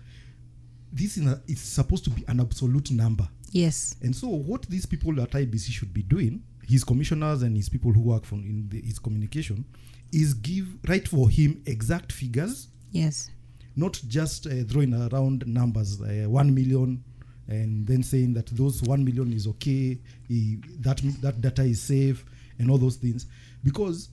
this 0.92 1.16
is, 1.16 1.26
a, 1.26 1.40
is 1.46 1.60
supposed 1.60 2.04
to 2.04 2.10
be 2.10 2.24
an 2.28 2.40
absolute 2.40 2.90
number. 2.90 3.28
Yes. 3.52 3.96
And 4.02 4.14
so, 4.14 4.28
what 4.28 4.62
these 4.62 4.86
people 4.86 5.20
at 5.20 5.30
IEBC 5.30 5.70
should 5.70 5.92
be 5.92 6.02
doing, 6.02 6.42
his 6.66 6.84
commissioners 6.84 7.42
and 7.42 7.56
his 7.56 7.68
people 7.68 7.92
who 7.92 8.00
work 8.00 8.24
from 8.24 8.40
in 8.44 8.68
the, 8.68 8.80
his 8.80 8.98
communication, 8.98 9.64
is 10.12 10.34
give 10.34 10.66
write 10.88 11.08
for 11.08 11.28
him 11.30 11.62
exact 11.66 12.12
figures, 12.12 12.68
Yes. 12.92 13.30
not 13.76 14.00
just 14.08 14.46
uh, 14.46 14.64
throwing 14.64 14.94
around 14.94 15.46
numbers, 15.46 16.00
uh, 16.00 16.24
one 16.28 16.54
million, 16.54 17.02
and 17.48 17.86
then 17.86 18.02
saying 18.02 18.34
that 18.34 18.46
those 18.48 18.82
one 18.82 19.04
million 19.04 19.32
is 19.32 19.46
okay, 19.46 19.98
he, 20.28 20.58
that 20.80 21.00
that 21.20 21.40
data 21.40 21.62
is 21.62 21.80
safe, 21.82 22.24
and 22.58 22.70
all 22.70 22.78
those 22.78 22.96
things. 22.96 23.26
Because 23.64 24.08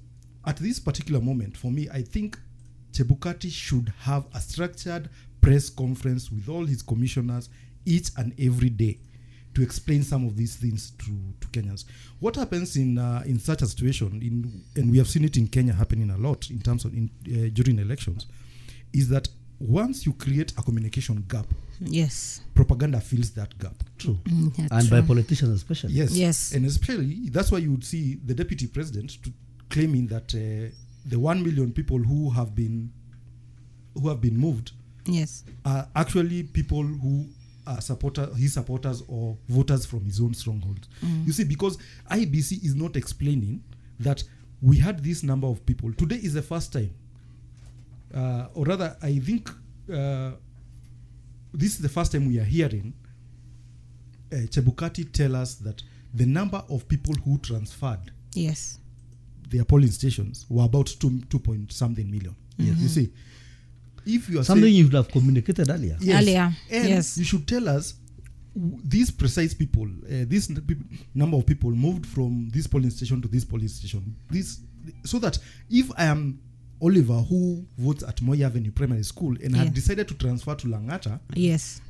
at 0.46 0.58
this 0.58 0.80
particular 0.80 1.22
moment, 1.22 1.56
for 1.58 1.72
me, 1.72 1.88
I 1.92 2.02
think 2.02 2.40
Chebukati 2.94 3.52
should 3.52 3.94
have 4.00 4.26
a 4.34 4.40
structured 4.40 5.10
press 5.48 5.70
conference 5.70 6.30
with 6.32 6.50
all 6.50 6.66
his 6.66 6.82
commissioners 6.82 7.50
each 7.86 8.10
and 8.18 8.34
every 8.39 8.70
day 8.70 9.00
to 9.54 9.63
explain 9.63 10.04
some 10.04 10.25
of 10.27 10.36
these 10.36 10.56
things 10.58 10.92
to, 11.00 11.12
to 11.42 11.48
Kenyans. 11.48 11.86
What 12.20 12.36
happens 12.36 12.75
in 12.75 12.98
uh, 12.98 13.24
in 13.25 13.39
such 13.39 13.62
a 13.62 13.66
situation, 13.66 14.08
in, 14.22 14.36
and 14.75 14.92
we 14.92 14.98
have 14.98 15.08
seen 15.08 15.24
it 15.24 15.38
in 15.38 15.48
Kenya 15.48 15.74
happening 15.74 16.10
a 16.12 16.18
lot 16.18 16.50
in 16.51 16.60
terms 16.60 16.86
of 16.86 16.94
in, 16.94 17.10
uh, 17.27 17.50
during 17.54 17.80
elections, 17.80 18.27
is 18.94 19.08
that 19.10 19.30
once 19.60 20.06
you 20.06 20.13
create 20.13 20.51
a 20.58 20.62
communication 20.62 21.24
gap, 21.27 21.48
Yes. 21.80 22.42
propaganda 22.56 23.00
fills 23.00 23.30
that 23.32 23.58
gap. 23.60 23.75
true 23.98 24.18
Mm, 24.25 24.51
yeah, 24.58 24.68
and 24.72 24.89
by 24.89 25.01
politicians 25.01 25.51
especially 25.51 25.94
Yes. 25.94 26.12
Yes. 26.12 26.54
And 26.56 26.66
especially 26.66 27.30
that's 27.30 27.51
why 27.51 27.60
you 27.60 27.72
would 27.72 27.84
see 27.86 28.16
the 28.25 28.34
deputy 28.34 28.68
president 28.68 29.10
to 29.24 29.32
claiming 29.70 30.08
that 30.08 30.27
uh, 30.36 30.70
the 31.12 31.18
one 31.20 31.39
million 31.44 31.72
people 31.72 32.00
who 32.00 32.32
have 32.32 32.54
been 32.54 32.92
who 33.94 34.08
have 34.10 34.22
been 34.22 34.38
moved 34.38 34.72
Yes. 35.08 35.44
are 35.66 35.88
actually 35.96 36.44
people 36.44 36.84
who 36.84 37.28
are 37.66 37.82
supporter 37.82 38.28
his 38.36 38.54
supporters 38.54 39.04
or 39.08 39.38
voters 39.50 39.86
from 39.86 40.06
his 40.06 40.20
own 40.22 40.34
stronghold. 40.34 40.88
You 41.26 41.34
see, 41.34 41.44
because 41.44 41.78
IEBC 42.10 42.64
is 42.64 42.76
not 42.76 42.96
explaining 42.96 43.62
that 44.00 44.24
we 44.62 44.78
had 44.78 45.04
this 45.04 45.24
number 45.24 45.48
of 45.48 45.66
people. 45.66 45.92
Today 45.94 46.16
is 46.18 46.34
the 46.34 46.42
first 46.42 46.72
time, 46.74 46.92
uh, 48.14 48.48
or 48.54 48.66
rather, 48.66 48.96
I 49.02 49.20
think 49.20 49.50
uh, 49.94 50.32
this 51.54 51.74
is 51.74 51.80
the 51.80 51.90
first 51.90 52.12
time 52.12 52.26
we 52.28 52.40
are 52.40 52.44
hearing 52.46 52.94
uh, 54.32 54.36
Chebukati 54.48 55.12
tell 55.12 55.36
us 55.36 55.56
that 55.56 55.82
the 56.14 56.26
number 56.26 56.64
of 56.70 56.88
people 56.88 57.16
who 57.26 57.38
transferred 57.40 58.12
Yes. 58.34 58.80
their 59.50 59.64
polling 59.66 59.92
stations 59.92 60.46
were 60.50 60.64
about 60.66 60.88
two, 60.88 61.22
two 61.30 61.40
point 61.40 61.72
something 61.72 62.10
million. 62.10 62.36
Yes, 62.58 62.78
you 62.80 62.88
see, 62.88 63.12
if 64.08 64.30
you 64.30 64.40
are 64.40 64.44
something 64.44 64.64
saying, 64.64 64.76
you 64.76 64.84
would 64.86 64.94
have 64.94 65.10
communicated 65.10 65.70
earlier 65.70 65.98
Yes. 66.00 66.22
Earlier, 66.22 66.56
And 66.72 66.90
yes. 66.90 67.18
you 67.18 67.24
should 67.26 67.48
tell 67.48 67.68
us 67.70 67.94
these 68.84 69.12
precise 69.12 69.54
people, 69.54 69.88
uh, 70.06 70.26
this 70.28 70.50
number 71.14 71.38
of 71.38 71.46
people 71.46 71.70
moved 71.72 72.06
from 72.06 72.50
this 72.52 72.66
polling 72.68 72.90
station 72.90 73.22
to 73.22 73.28
this 73.28 73.46
polling 73.46 73.68
station. 73.68 74.16
This 74.32 74.60
so 75.04 75.20
that 75.20 75.38
if 75.70 75.92
I 75.98 76.06
am 76.06 76.40
Oliver 76.82 77.20
who 77.30 77.66
votes 77.78 78.04
at 78.04 78.22
Moi 78.22 78.42
Avenue 78.44 78.72
Primary 78.72 79.04
School 79.04 79.36
and 79.44 79.52
Yeah. 79.56 79.64
had 79.66 79.74
decided 79.74 80.08
to 80.08 80.14
transfer 80.16 80.56
to 80.56 80.68
Langata, 80.68 81.20
Yes. 81.36 81.82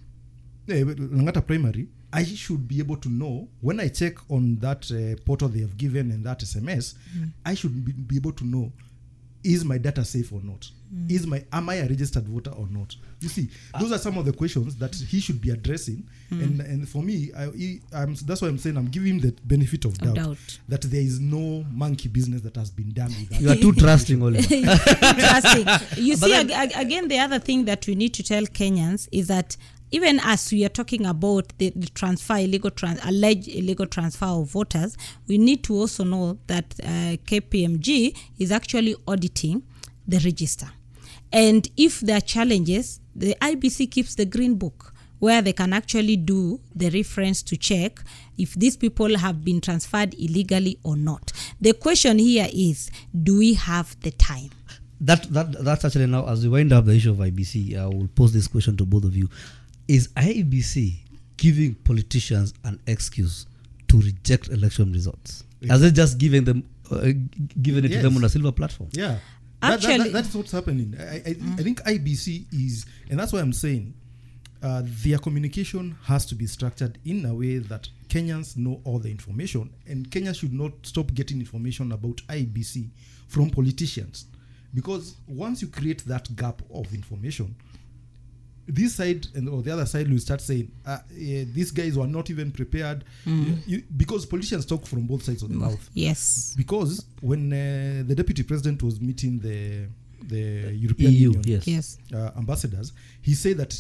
uh, 0.70 0.74
Langata 0.74 1.46
Primary, 1.46 1.88
I 2.12 2.24
should 2.24 2.68
be 2.68 2.80
able 2.80 2.98
to 2.98 3.10
know 3.10 3.50
when 3.62 3.80
I 3.80 3.90
check 3.90 4.16
on 4.30 4.58
that 4.60 4.90
uh, 4.92 5.22
portal 5.26 5.50
they 5.50 5.60
have 5.60 5.78
given 5.78 6.10
and 6.12 6.26
that 6.26 6.40
SMS, 6.42 6.96
I 7.46 7.54
should 7.54 7.86
be, 7.86 7.92
be 7.92 8.16
able 8.16 8.32
to 8.34 8.46
know 8.46 8.72
is 9.48 9.64
my 9.66 9.78
data 9.78 10.04
safe 10.04 10.32
or 10.34 10.42
not? 10.44 10.70
Is 11.10 11.28
my 11.28 11.44
am 11.52 11.68
I 11.70 11.76
a 11.76 11.88
registered 11.88 12.28
voter 12.28 12.52
or 12.52 12.68
not? 12.70 12.96
You 13.20 13.28
see, 13.30 13.50
those 13.80 13.92
are 13.92 13.98
some 13.98 14.18
of 14.18 14.26
the 14.26 14.32
questions 14.34 14.76
that 14.78 14.94
he 14.96 15.20
should 15.20 15.42
be 15.42 15.50
addressing. 15.50 16.08
Hmm. 16.30 16.42
And 16.42 16.62
and 16.62 16.90
for 16.90 17.02
me, 17.04 17.32
I, 17.38 17.48
he, 17.52 17.82
I'm, 17.94 18.16
that's 18.26 18.42
why 18.42 18.48
I'm 18.48 18.58
saying 18.58 18.78
I'm 18.78 18.88
giving 18.90 19.16
him 19.16 19.20
the 19.20 19.32
benefit 19.44 19.86
of 19.86 19.98
doubt, 19.98 20.16
doubt. 20.16 20.60
that 20.70 20.82
there 20.84 21.02
is 21.02 21.20
no 21.20 21.66
monkey 21.72 22.08
business 22.10 22.42
that 22.42 22.56
has 22.56 22.70
been 22.70 22.92
done 22.92 23.08
with 23.10 23.30
that. 23.30 23.42
you 23.42 23.50
are 23.50 23.56
too 23.56 23.74
trusting 23.74 24.22
Oliver. 24.22 24.38
Interesting. 24.56 25.68
You 25.98 26.18
But 26.18 26.26
see, 26.28 26.32
then- 26.32 26.52
ag- 26.52 26.72
ag- 26.76 26.86
again, 26.86 27.08
the 27.08 27.20
other 27.20 27.40
thing 27.40 27.66
that 27.66 27.88
we 27.88 27.96
need 27.96 28.14
to 28.16 28.24
tell 28.24 28.44
Kenyans 28.44 29.08
is 29.12 29.28
that 29.28 29.58
even 29.92 30.20
as 30.24 30.52
we 30.52 30.66
are 30.66 30.70
talking 30.70 31.06
about 31.06 31.54
the, 31.58 31.72
the 31.76 31.88
transfer, 31.88 32.36
illegal 32.36 32.72
trans, 32.72 33.00
alleged 33.06 33.48
illegal 33.48 33.86
transfer 33.86 34.26
of 34.26 34.50
voters, 34.50 34.98
we 35.28 35.38
need 35.38 35.64
to 35.64 35.74
also 35.76 36.04
know 36.04 36.38
that 36.48 36.76
uh, 36.84 37.18
KPMG 37.26 38.18
is 38.40 38.52
actually 38.52 38.96
auditing 39.08 39.64
the 40.08 40.20
register. 40.20 40.70
And 41.32 41.68
if 41.78 42.00
there 42.02 42.18
are 42.18 42.22
challenges, 42.22 43.00
the 43.16 43.36
IEBC 43.42 43.92
keeps 43.92 44.16
the 44.16 44.26
green 44.26 44.56
book 44.56 44.94
where 45.20 45.42
they 45.42 45.54
can 45.54 45.74
actually 45.74 46.16
do 46.16 46.60
the 46.76 46.90
reference 46.92 47.42
to 47.42 47.58
check 47.58 48.00
if 48.38 48.54
these 48.54 48.78
people 48.78 49.18
have 49.18 49.44
been 49.44 49.60
transferred 49.60 50.14
illegally 50.14 50.78
or 50.84 50.96
not. 50.96 51.32
The 51.60 51.74
question 51.74 52.20
here 52.20 52.48
is 52.54 52.92
do 53.24 53.40
we 53.40 53.56
have 53.56 54.00
the 54.02 54.12
time? 54.12 54.52
that 55.02 55.32
that 55.32 55.64
that's 55.64 55.86
actually 55.86 56.08
now 56.08 56.28
as 56.28 56.44
we 56.44 56.50
wind 56.50 56.74
up 56.74 56.86
the 56.86 56.94
issue 56.94 57.12
of 57.12 57.18
IEBC, 57.18 57.78
I 57.78 57.86
will 57.86 58.08
pose 58.16 58.34
this 58.34 58.48
question 58.48 58.78
to 58.78 58.86
both 58.86 59.04
of 59.04 59.16
you: 59.16 59.30
Is 59.88 60.10
IEBC 60.10 60.96
giving 61.38 61.76
politicians 61.76 62.54
an 62.64 62.80
excuse 62.88 63.46
to 63.88 64.00
reject 64.02 64.50
election 64.50 64.92
results? 64.92 65.44
As 65.70 65.82
it 65.84 65.94
just 65.94 66.18
giving 66.18 66.44
them, 66.44 66.64
uh, 66.92 67.06
g- 67.08 67.18
giving 67.62 67.86
it 67.86 67.90
to 67.90 68.02
them 68.02 68.18
on 68.18 68.24
a 68.24 68.30
silver 68.30 68.52
platform? 68.52 68.90
Yeah. 68.94 69.08
That- 69.08 69.20
that- 69.62 69.82
that- 69.82 69.90
Actually- 69.92 70.10
that's 70.12 70.36
what's 70.36 70.52
happening. 70.52 70.96
I, 71.00 71.04
I, 71.04 71.36
I 71.58 71.64
think 71.64 71.82
IEBC 71.84 72.46
is, 72.54 72.86
and 73.10 73.20
that's 73.20 73.34
why 73.34 73.40
I'm 73.40 73.54
saying 73.54 73.94
uh, 74.62 74.82
their 74.86 75.20
communication 75.20 75.96
has 76.04 76.26
to 76.26 76.36
be 76.36 76.48
structured 76.48 76.98
in 77.06 77.26
a 77.26 77.34
way 77.34 77.60
that 77.60 77.88
Kenyans 78.10 78.58
know 78.58 78.82
all 78.84 79.00
the 79.00 79.10
information, 79.10 79.70
and 79.88 80.10
Kenya 80.12 80.34
should 80.34 80.54
not 80.54 80.72
stop 80.84 81.14
getting 81.14 81.40
information 81.40 81.92
about 81.92 82.18
IEBC 82.28 82.90
from 83.28 83.50
politicians. 83.52 84.26
Because 84.74 85.16
once 85.28 85.62
you 85.62 85.68
create 85.70 86.04
that 86.06 86.36
gap 86.36 86.62
of 86.74 86.92
information, 86.94 87.56
this 88.68 88.96
side 88.96 89.28
and 89.36 89.48
or 89.48 89.62
the 89.62 89.72
other 89.72 89.86
side 89.86 90.10
will 90.10 90.20
start 90.20 90.42
saying 90.42 90.70
uh, 90.86 90.98
these 91.10 91.72
guys 91.72 91.98
were 91.98 92.08
not 92.08 92.30
even 92.30 92.52
prepared 92.52 93.04
You- 93.26 93.84
because 93.96 94.26
politicians 94.26 94.66
talk 94.66 94.86
from 94.86 95.08
both 95.08 95.24
sides 95.24 95.42
of 95.44 95.50
the 95.50 95.56
mouth 95.56 95.90
Yes. 95.94 96.54
because 96.58 97.06
when 97.22 97.52
uh, 97.54 98.04
the 98.08 98.16
deputy 98.16 98.44
president 98.44 98.84
was 98.84 99.00
meeting 99.00 99.40
the 99.40 99.88
the 100.28 100.74
European 100.76 101.12
EU, 101.14 101.20
Union 101.32 101.44
yes. 101.46 101.68
Yes. 101.68 101.98
uh, 102.14 102.32
ambassadors, 102.38 102.92
he 103.22 103.34
said 103.34 103.58
that 103.58 103.74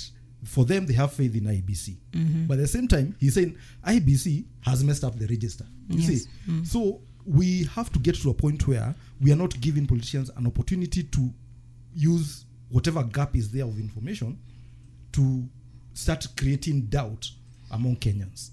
for 0.44 0.64
them 0.66 0.86
they 0.86 0.94
have 0.94 1.12
faith 1.12 1.36
in 1.36 1.44
IEBC, 1.44 1.98
Mm-hmm. 2.14 2.46
but 2.48 2.54
at 2.54 2.62
the 2.62 2.68
same 2.68 2.88
time 2.88 3.16
he's 3.20 3.34
saying 3.34 3.56
IEBC 3.86 4.46
has 4.62 4.84
messed 4.84 5.04
up 5.04 5.18
the 5.20 5.28
register. 5.28 5.66
You 5.90 6.00
Yes. 6.00 6.08
see, 6.24 6.64
so 6.64 7.02
we 7.26 7.66
have 7.76 7.92
to 7.92 8.00
get 8.00 8.16
to 8.22 8.30
a 8.30 8.34
point 8.34 8.66
where 8.68 8.96
we 9.20 9.32
are 9.34 9.36
not 9.36 9.60
giving 9.60 9.86
politicians 9.86 10.30
an 10.38 10.48
opportunity 10.48 11.04
to 11.04 11.34
use 11.94 12.46
whatever 12.70 13.04
gap 13.04 13.36
is 13.36 13.50
there 13.52 13.66
of 13.66 13.78
information 13.80 14.38
to 15.18 15.50
start 15.96 16.28
creating 16.38 16.82
doubt 16.82 17.32
among 17.72 17.96
Kenyans. 17.96 18.52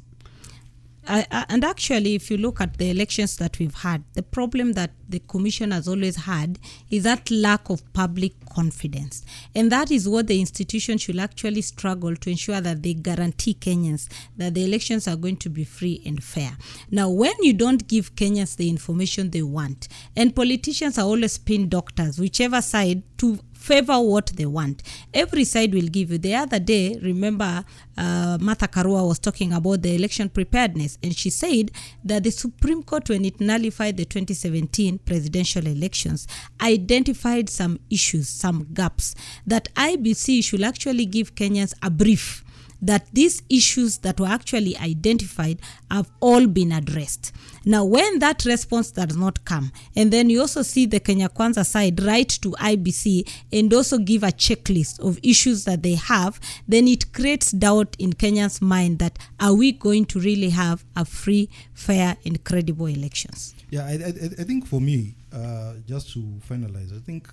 I, 1.07 1.27
and 1.51 1.63
actually, 1.63 2.15
if 2.15 2.31
you 2.31 2.39
look 2.39 2.63
at 2.63 2.79
the 2.79 2.89
elections 2.89 3.37
that 3.37 3.59
we've 3.59 3.75
had, 3.75 4.03
the 4.15 4.23
problem 4.23 4.73
that 4.73 4.93
the 5.07 5.19
commission 5.19 5.71
has 5.73 5.87
always 5.87 6.17
had 6.17 6.59
is 6.89 7.03
that 7.03 7.31
lack 7.31 7.69
of 7.69 7.83
public 7.93 8.33
confidence. 8.49 9.23
And 9.55 9.71
that 9.71 9.91
is 9.91 10.09
what 10.09 10.29
the 10.29 10.41
institution 10.41 10.97
should 10.97 11.19
actually 11.19 11.61
struggle 11.61 12.17
to 12.17 12.31
ensure 12.31 12.63
that 12.63 12.83
they 12.83 12.95
guarantee 12.95 13.53
Kenyans 13.53 14.09
that 14.39 14.55
the 14.55 14.65
elections 14.65 15.07
are 15.07 15.17
going 15.17 15.37
to 15.37 15.51
be 15.51 15.65
free 15.65 16.01
and 16.07 16.25
fair. 16.25 16.57
Now, 16.91 17.11
when 17.11 17.35
you 17.41 17.53
don't 17.53 17.87
give 17.87 18.17
Kenyans 18.17 18.57
the 18.57 18.71
information 18.71 19.29
they 19.29 19.43
want, 19.43 19.89
and 20.17 20.35
politicians 20.35 20.97
are 20.97 21.05
always 21.05 21.33
spin 21.33 21.69
doctors, 21.69 22.19
whichever 22.19 22.63
side 22.63 23.03
to 23.19 23.39
favor 23.65 23.99
what 23.99 24.27
they 24.37 24.45
want. 24.45 24.83
Every 25.13 25.45
side 25.45 25.73
will 25.73 25.89
give 25.89 26.11
you. 26.13 26.19
The 26.19 26.35
other 26.35 26.59
day, 26.59 26.99
remember, 27.03 27.65
uh, 27.97 28.37
Martha 28.39 28.69
Karua 28.69 29.09
was 29.09 29.19
talking 29.19 29.55
about 29.55 29.81
the 29.81 29.95
election 29.95 30.29
preparedness, 30.29 30.99
and 31.03 31.17
she 31.17 31.31
said 31.31 31.71
that 32.05 32.25
the 32.25 32.31
Supreme 32.31 32.83
Court, 32.83 33.09
when 33.09 33.25
it 33.25 33.41
nullified 33.41 33.97
the 33.97 34.05
2017 34.05 34.99
presidential 34.99 35.67
elections, 35.67 36.29
identified 36.61 37.49
some 37.49 37.81
issues, 37.91 38.29
some 38.29 38.67
gaps 38.75 39.15
that 39.47 39.73
IBC 39.75 40.45
should 40.45 40.63
actually 40.63 41.07
give 41.07 41.35
Kenyans 41.35 41.73
a 41.83 41.91
brief 41.91 42.45
that 42.83 43.07
these 43.15 43.43
issues 43.49 43.99
that 43.99 44.21
were 44.21 44.27
actually 44.27 44.77
identified 44.77 45.59
have 45.91 46.11
all 46.21 46.47
been 46.47 46.71
addressed. 46.71 47.33
Now, 47.65 47.85
when 47.85 48.19
that 48.19 48.45
response 48.45 48.91
does 48.91 49.17
not 49.17 49.45
come, 49.45 49.73
and 49.97 50.13
then 50.13 50.31
you 50.31 50.41
also 50.41 50.63
see 50.63 50.87
the 50.87 51.01
Kenya 51.01 51.29
Kwanza 51.29 51.65
side 51.65 52.03
write 52.03 52.29
to 52.43 52.51
IEBC 52.53 53.29
and 53.53 53.73
also 53.73 53.99
give 53.99 54.23
a 54.23 54.29
checklist 54.29 55.01
of 55.01 55.19
issues 55.23 55.65
that 55.65 55.83
they 55.83 55.95
have, 55.95 56.41
then 56.69 56.87
it 56.89 57.13
creates 57.13 57.53
doubt 57.53 57.97
in 57.99 58.13
Kenyans' 58.13 58.61
mind 58.61 58.99
that 58.99 59.19
are 59.41 59.55
we 59.55 59.73
going 59.73 60.05
to 60.07 60.21
really 60.21 60.51
have 60.51 60.85
a 60.97 61.05
free, 61.05 61.49
fair, 61.73 62.17
and 62.25 62.43
credible 62.45 62.87
elections? 62.87 63.55
Yeah, 63.71 63.87
I, 63.87 63.93
I, 63.93 64.09
I 64.39 64.45
think 64.45 64.67
for 64.67 64.81
me, 64.81 65.15
uh, 65.33 65.75
just 65.87 66.13
to 66.13 66.19
finalize, 66.49 66.95
I 66.95 67.01
think 67.01 67.29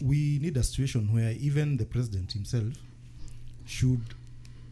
we 0.00 0.38
need 0.40 0.56
a 0.56 0.62
situation 0.62 1.12
where 1.12 1.32
even 1.32 1.76
the 1.76 1.84
president 1.84 2.32
himself 2.32 2.74
should 3.66 4.00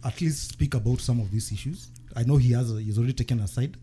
at 0.04 0.20
least 0.20 0.50
speak 0.50 0.74
about 0.74 1.00
some 1.00 1.20
of 1.20 1.30
these 1.30 1.52
issues. 1.52 1.88
I 2.16 2.24
know 2.24 2.36
he 2.36 2.52
has 2.52 2.70
he's 2.70 2.98
already 2.98 3.12
taken 3.12 3.40
a 3.40 3.46
side, 3.46 3.76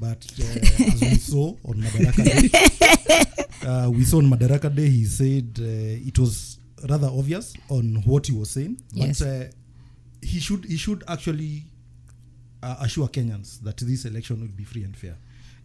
but 0.00 0.26
uh, 0.40 0.44
as 0.44 1.00
we 1.00 1.14
saw 1.16 1.54
on 1.64 1.74
Madaraka 1.76 2.24
Day, 2.24 3.66
uh, 3.68 3.90
we 3.90 4.04
saw 4.04 4.18
on 4.18 4.30
Madaraka 4.30 4.74
Day 4.74 4.88
he 4.88 5.04
said 5.04 5.58
uh, 5.60 5.64
it 6.08 6.18
was 6.18 6.58
rather 6.88 7.08
obvious 7.08 7.54
on 7.68 8.02
what 8.04 8.26
he 8.26 8.32
was 8.32 8.50
saying, 8.50 8.80
Yes. 8.92 9.20
but 9.20 9.26
uh, 9.28 9.44
he 10.22 10.40
should 10.40 10.64
he 10.64 10.76
should 10.76 11.02
actually 11.08 11.64
uh, 12.62 12.76
assure 12.80 13.08
Kenyans 13.08 13.60
that 13.62 13.76
this 13.78 14.04
election 14.04 14.40
will 14.40 14.48
be 14.56 14.64
free 14.64 14.84
and 14.84 14.96
fair. 14.96 15.16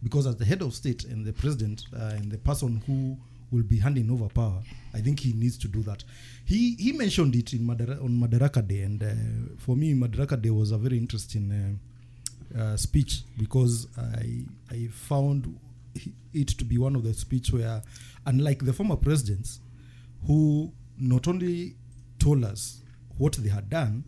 Because 0.02 0.26
as 0.26 0.36
the 0.36 0.44
head 0.46 0.62
of 0.62 0.74
state 0.74 1.04
and 1.04 1.26
the 1.26 1.32
president 1.32 1.84
uh, 1.94 2.12
and 2.16 2.30
the 2.32 2.38
person 2.38 2.82
who 2.86 3.18
will 3.50 3.64
be 3.64 3.78
handing 3.78 4.10
over 4.10 4.28
power, 4.28 4.62
I 4.94 5.00
think 5.00 5.20
he 5.20 5.32
needs 5.34 5.58
to 5.58 5.68
do 5.68 5.82
that. 5.82 6.04
He 6.46 6.74
he 6.76 6.92
mentioned 6.92 7.34
it 7.34 7.52
in 7.52 7.60
Madara, 7.60 8.02
on 8.02 8.10
Madaraka 8.18 8.66
Day, 8.66 8.80
and 8.82 9.02
uh, 9.02 9.08
for 9.58 9.76
me, 9.76 9.92
Madaraka 9.92 10.40
Day 10.40 10.50
was 10.50 10.70
a 10.70 10.78
very 10.78 10.96
interesting 10.96 11.78
uh, 12.58 12.76
speech 12.76 13.22
because 13.38 13.86
I 13.96 14.44
I 14.70 14.88
found 14.92 15.58
it 16.32 16.48
to 16.48 16.64
be 16.64 16.78
one 16.78 16.94
of 16.96 17.02
the 17.02 17.12
speech 17.14 17.52
where, 17.52 17.82
unlike 18.26 18.64
the 18.64 18.72
former 18.72 18.96
presidents, 18.96 19.60
who 20.26 20.72
not 20.98 21.26
only 21.28 21.74
told 22.18 22.44
us 22.44 22.82
what 23.18 23.32
they 23.34 23.48
had 23.48 23.68
done, 23.70 24.04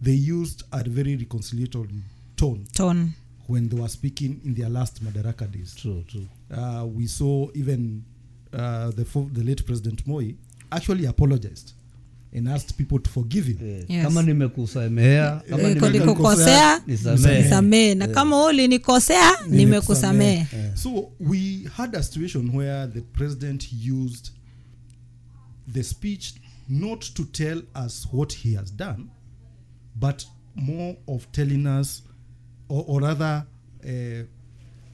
they 0.00 0.12
used 0.12 0.62
a 0.72 0.82
very 0.88 1.16
reconciliatory 1.16 2.00
tone 2.36 2.66
Tone. 2.74 3.14
when 3.46 3.68
they 3.68 3.76
were 3.80 3.88
speaking 3.88 4.40
in 4.44 4.54
their 4.54 4.68
last 4.68 5.04
Madaraka 5.04 5.50
days. 5.50 5.74
True, 5.74 6.02
true. 6.08 6.26
Uh, 6.52 6.86
we 6.86 7.06
saw 7.06 7.48
even 7.54 8.04
uh, 8.52 8.90
the, 8.90 9.04
fo- 9.04 9.28
the 9.32 9.42
late 9.44 9.64
President 9.66 10.06
Moi 10.06 10.32
actually 10.72 11.04
apologized 11.06 11.74
and 12.36 12.48
asked 12.48 12.74
people 12.76 12.98
to 12.98 13.10
forgive 13.10 13.46
him. 13.48 13.84
Yes. 13.88 14.04
kama 14.04 14.22
nimekusamehea 14.22 15.42
kama 15.50 15.62
Niko- 15.68 16.82
nisamehe. 16.86 17.42
nisamehe 17.42 17.94
na 17.94 18.08
kama 18.08 18.44
ulinikosea 18.44 19.30
nimekusamehe 19.48 20.46
So 20.74 21.12
we 21.20 21.62
had 21.76 21.96
a 21.98 22.02
situation 22.02 22.50
where 22.56 22.86
the 22.92 23.00
president 23.00 23.68
used 23.72 24.30
the 25.72 25.82
speech 25.82 26.34
not 26.68 27.14
to 27.14 27.24
tell 27.24 27.62
us 27.86 28.06
what 28.12 28.32
he 28.34 28.54
has 28.56 28.76
done, 28.76 29.06
but 29.94 30.24
more 30.54 30.96
of 31.06 31.26
telling 31.32 31.66
us, 31.66 32.02
or, 32.68 32.84
or 32.86 33.00
rather, 33.02 33.44
uh, 33.84 34.24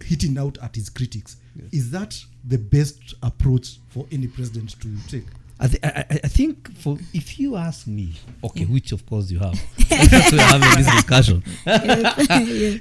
hitting 0.05 0.39
out 0.39 0.59
at 0.63 0.75
his 0.77 0.91
critics. 0.93 1.37
Is 1.73 1.91
that 1.91 2.15
the 2.49 2.59
best 2.59 3.15
approach 3.23 3.79
for 3.89 4.07
any 4.13 4.27
president 4.27 4.77
to 4.81 4.89
take? 5.09 5.27
I, 5.59 5.69
th- 5.69 5.83
I, 5.83 6.05
I 6.11 6.29
think 6.29 6.77
for 6.77 6.99
if 7.15 7.39
you 7.39 7.57
ask 7.57 7.87
me, 7.87 8.13
okay, 8.45 8.65
which 8.65 8.93
of 8.93 9.07
course 9.07 9.31
you 9.31 9.39
have, 9.39 9.53
that's 9.89 10.33
why 10.33 10.39
we're 10.39 10.43
having 10.43 10.85
this 10.85 10.93
discussion. 10.95 11.43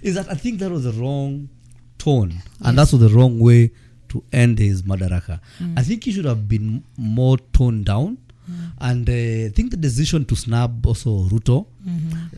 Is 0.03 0.15
that 0.15 0.27
I 0.29 0.35
think 0.35 0.59
that 0.59 0.69
was 0.69 0.83
the 0.83 0.91
wrong 0.91 1.47
tone, 1.97 2.33
and 2.61 2.77
that's 2.77 2.91
was 2.91 3.01
the 3.01 3.09
wrong 3.09 3.39
way 3.39 3.71
to 4.09 4.23
end 4.33 4.59
his 4.59 4.83
Madaraka. 4.83 5.39
Mm. 5.59 5.79
I 5.79 5.83
think 5.83 6.03
he 6.03 6.11
should 6.11 6.25
have 6.25 6.49
been 6.49 6.83
more 6.97 7.38
toned 7.53 7.85
down, 7.85 8.17
and 8.79 9.10
uh, 9.10 9.13
I 9.47 9.51
think 9.55 9.71
the 9.71 9.77
decision 9.77 10.25
to 10.25 10.36
snub 10.36 10.86
also 10.86 11.12
Ruto 11.29 11.65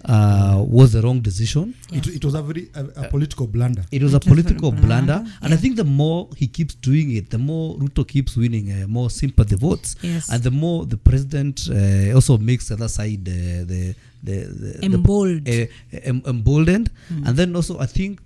uh, 0.06 0.64
was 0.68 0.94
the 0.94 1.02
wrong 1.02 1.20
decision. 1.22 1.74
It, 1.92 2.08
it 2.08 2.26
was 2.26 2.34
a 2.34 2.42
very 2.42 2.70
a, 2.76 2.84
a 3.04 3.10
political 3.10 3.48
blunder. 3.48 3.84
It 3.92 4.02
was 4.04 4.14
a 4.14 4.18
It 4.18 4.20
was 4.20 4.28
a 4.28 4.30
political 4.30 4.72
blunder, 4.72 5.20
blunder, 5.20 5.32
and 5.42 5.54
I 5.54 5.58
think 5.58 5.76
the 5.76 5.84
more 5.84 6.30
he 6.36 6.48
keeps 6.48 6.76
doing 6.76 7.12
it, 7.16 7.30
the 7.30 7.38
more 7.38 7.78
Ruto 7.78 8.08
keeps 8.08 8.36
winning 8.38 8.72
uh, 8.72 8.88
more 8.88 9.10
sympathy 9.10 9.56
votes, 9.56 9.96
Yes. 10.02 10.30
and 10.32 10.44
the 10.44 10.52
more 10.52 10.86
the 10.86 10.98
president 10.98 11.68
uh, 11.70 12.14
also 12.16 12.38
makes 12.38 12.68
the 12.70 12.76
other 12.76 12.90
side 12.90 13.28
uh, 13.28 13.66
the 13.66 13.96
the, 14.24 14.36
the 14.82 14.88
Embold. 14.88 15.46
the, 15.46 15.64
uh, 15.64 16.00
em- 16.04 16.24
emboldened, 16.26 16.90
and 17.10 17.36
then 17.38 17.56
also 17.56 17.80
I 17.80 17.86
think, 17.86 18.20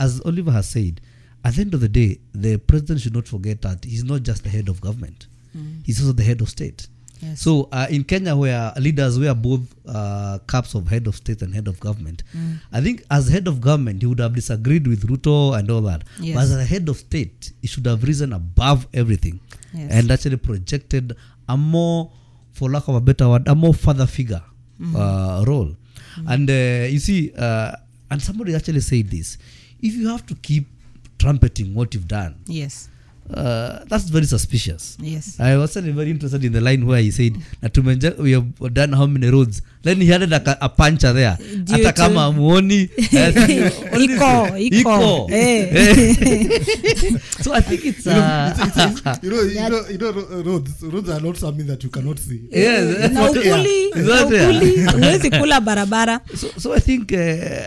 as 0.00 0.20
Oliver 0.24 0.52
has 0.52 0.68
said, 0.68 1.00
at 1.44 1.54
the 1.54 1.60
end 1.62 1.74
of 1.74 1.80
the 1.80 1.88
day, 1.88 2.18
the 2.34 2.58
president 2.58 3.00
should 3.00 3.14
not 3.14 3.28
forget 3.28 3.62
that 3.62 3.84
he's 3.84 4.04
not 4.04 4.22
just 4.22 4.42
the 4.42 4.50
head 4.50 4.68
of 4.68 4.80
government; 4.80 5.26
he's 5.84 6.00
also 6.00 6.12
the 6.12 6.24
head 6.24 6.40
of 6.40 6.48
state. 6.48 6.88
Yes. 7.22 7.40
So 7.40 7.68
uh, 7.72 7.86
in 7.90 8.04
Kenya, 8.04 8.36
where 8.36 8.72
leaders 8.78 9.18
wear 9.18 9.34
both 9.34 9.60
uh, 9.86 10.38
caps 10.46 10.74
of 10.74 10.86
head 10.88 11.06
of 11.06 11.16
state 11.16 11.40
and 11.42 11.54
head 11.54 11.66
of 11.68 11.80
government, 11.80 12.22
I 12.72 12.80
think 12.80 13.02
as 13.10 13.28
head 13.28 13.48
of 13.48 13.60
government, 13.60 14.02
he 14.02 14.06
would 14.06 14.18
have 14.20 14.34
disagreed 14.34 14.86
with 14.86 15.06
Ruto 15.08 15.58
and 15.58 15.70
all 15.70 15.80
that. 15.82 16.04
Yes. 16.20 16.34
But 16.34 16.42
as 16.44 16.52
a 16.52 16.64
head 16.64 16.88
of 16.88 16.96
state, 16.98 17.52
he 17.62 17.68
should 17.68 17.86
have 17.86 18.02
risen 18.04 18.32
above 18.32 18.86
everything 18.92 19.40
Yes. 19.74 19.90
and 19.92 20.10
actually 20.10 20.36
projected 20.36 21.16
a 21.48 21.56
more, 21.56 22.10
for 22.52 22.70
lack 22.70 22.88
of 22.88 22.94
a 22.96 23.00
better 23.00 23.28
word, 23.28 23.48
a 23.48 23.54
more 23.54 23.74
father 23.74 24.06
figure 24.06 24.42
uh, 24.94 25.44
role. 25.46 25.74
And 26.28 26.48
uh, 26.50 26.86
you 26.88 26.98
see, 26.98 27.32
uh, 27.36 27.72
and 28.10 28.20
somebody 28.22 28.54
actually 28.54 28.80
said 28.80 29.10
this: 29.10 29.38
if 29.80 29.94
you 29.94 30.08
have 30.08 30.24
to 30.26 30.34
keep 30.36 30.66
trumpeting 31.18 31.74
what 31.74 31.94
you've 31.94 32.08
done, 32.08 32.36
yes 32.46 32.88
uh, 33.34 33.84
that's 33.88 34.04
very 34.08 34.26
suspicious. 34.26 34.96
Yes. 35.00 35.40
I 35.40 35.56
was 35.56 35.74
very 35.76 36.10
interested 36.10 36.44
in 36.44 36.52
the 36.52 36.60
line 36.60 36.86
where 36.86 37.00
he 37.00 37.10
said 37.10 37.36
na 37.62 37.68
tumenja 37.68 38.16
we 38.18 38.32
have 38.32 38.46
done 38.74 38.92
how 38.92 39.06
many 39.06 39.28
roads? 39.30 39.62
Then 39.82 40.00
he 40.00 40.12
added 40.12 40.32
a, 40.32 40.64
a 40.64 40.68
puncher 40.68 41.12
there. 41.12 41.36
Due 41.38 41.72
hata 41.84 41.92
to- 41.92 42.02
kama 42.02 42.24
amuoni 42.26 42.90
Iko, 43.96 44.58
iko, 44.58 45.28
eh. 45.30 45.70
so 47.42 47.52
i 47.52 47.60
think 47.60 47.84
it's 47.84 48.06
You 48.06 48.12
know, 48.12 48.20
uh, 48.20 48.54
it's, 48.56 48.76
it's, 48.76 49.00
it's, 49.06 49.22
you 49.22 49.30
know, 49.30 49.42
you 49.42 49.70
know, 49.70 49.82
you 49.88 49.98
know, 49.98 50.42
roads, 50.42 50.82
roads 50.82 51.08
are 51.10 51.20
not 51.20 51.36
something 51.36 51.66
that 51.66 51.82
you 51.84 51.90
cannot 51.90 52.18
see. 52.18 52.48
yes 52.50 53.12
na 53.12 53.30
ukuli 53.30 53.90
na 53.94 54.24
ukuli 54.26 55.30
kula 55.30 55.60
barabara. 55.60 56.20
So, 56.36 56.48
so 56.58 56.72
I 56.74 56.80
think 56.80 57.12
uh, 57.12 57.16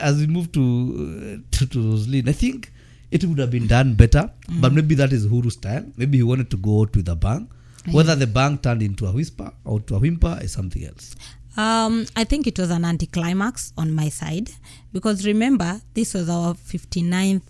as 0.08 0.18
we 0.18 0.28
move 0.28 0.52
to 0.52 1.42
to, 1.52 1.66
to 1.66 1.80
Roslyn, 1.92 2.28
I 2.30 2.34
think 2.34 2.72
it 3.12 3.24
would 3.24 3.40
have 3.40 3.52
been 3.52 3.68
done 3.68 3.96
better, 3.96 4.30
but 4.62 4.74
maybe 4.74 4.96
that 4.96 5.12
is 5.12 5.26
Huru 5.26 5.52
style. 5.52 5.86
Maybe 5.98 6.18
he 6.18 6.24
wanted 6.24 6.50
to 6.52 6.58
go 6.58 6.82
out 6.82 6.96
with 6.96 7.08
a 7.10 7.16
bang. 7.16 7.50
Whether 7.92 8.16
the 8.16 8.28
bang 8.28 8.58
turned 8.60 8.84
into 8.84 9.06
a 9.08 9.12
whisper 9.12 9.52
or 9.64 9.80
to 9.82 9.96
a 9.96 10.00
whimper 10.00 10.38
is 10.42 10.52
something 10.52 10.84
else. 10.86 11.16
Um, 11.58 12.06
I 12.16 12.24
think 12.24 12.46
it 12.46 12.60
was 12.60 12.70
an 12.70 12.86
anticlimax 12.86 13.74
on 13.78 13.92
my 13.92 14.10
side 14.10 14.52
because 14.94 15.26
remember, 15.26 15.82
this 15.94 16.14
was 16.14 16.30
our 16.30 16.54
59th 16.54 17.42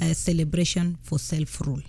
uh, 0.00 0.14
celebration 0.14 0.98
for 1.02 1.18
self 1.18 1.60
rule. 1.60 1.82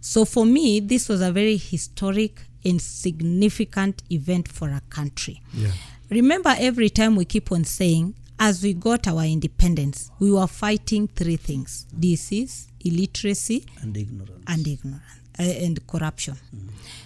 So 0.00 0.24
for 0.24 0.46
me, 0.46 0.80
this 0.80 1.08
was 1.08 1.20
a 1.20 1.32
very 1.32 1.56
historic 1.56 2.40
and 2.64 2.80
significant 2.80 4.02
event 4.10 4.48
for 4.48 4.70
our 4.70 4.80
country. 4.88 5.42
Yeah. 5.52 5.72
Remember, 6.10 6.54
every 6.58 6.90
time 6.90 7.16
we 7.16 7.24
keep 7.24 7.50
on 7.50 7.64
saying, 7.64 8.14
as 8.42 8.60
we 8.64 8.74
got 8.74 9.06
our 9.06 9.22
independence, 9.22 10.10
we 10.18 10.32
were 10.32 10.48
fighting 10.48 11.06
three 11.06 11.36
things 11.36 11.86
disease, 11.98 12.66
illiteracy, 12.84 13.64
And 13.80 13.96
ignorance. 13.96 14.42
and 14.48 14.66
ignorance 14.66 15.02
uh, 15.38 15.42
and 15.44 15.86
corruption. 15.86 16.34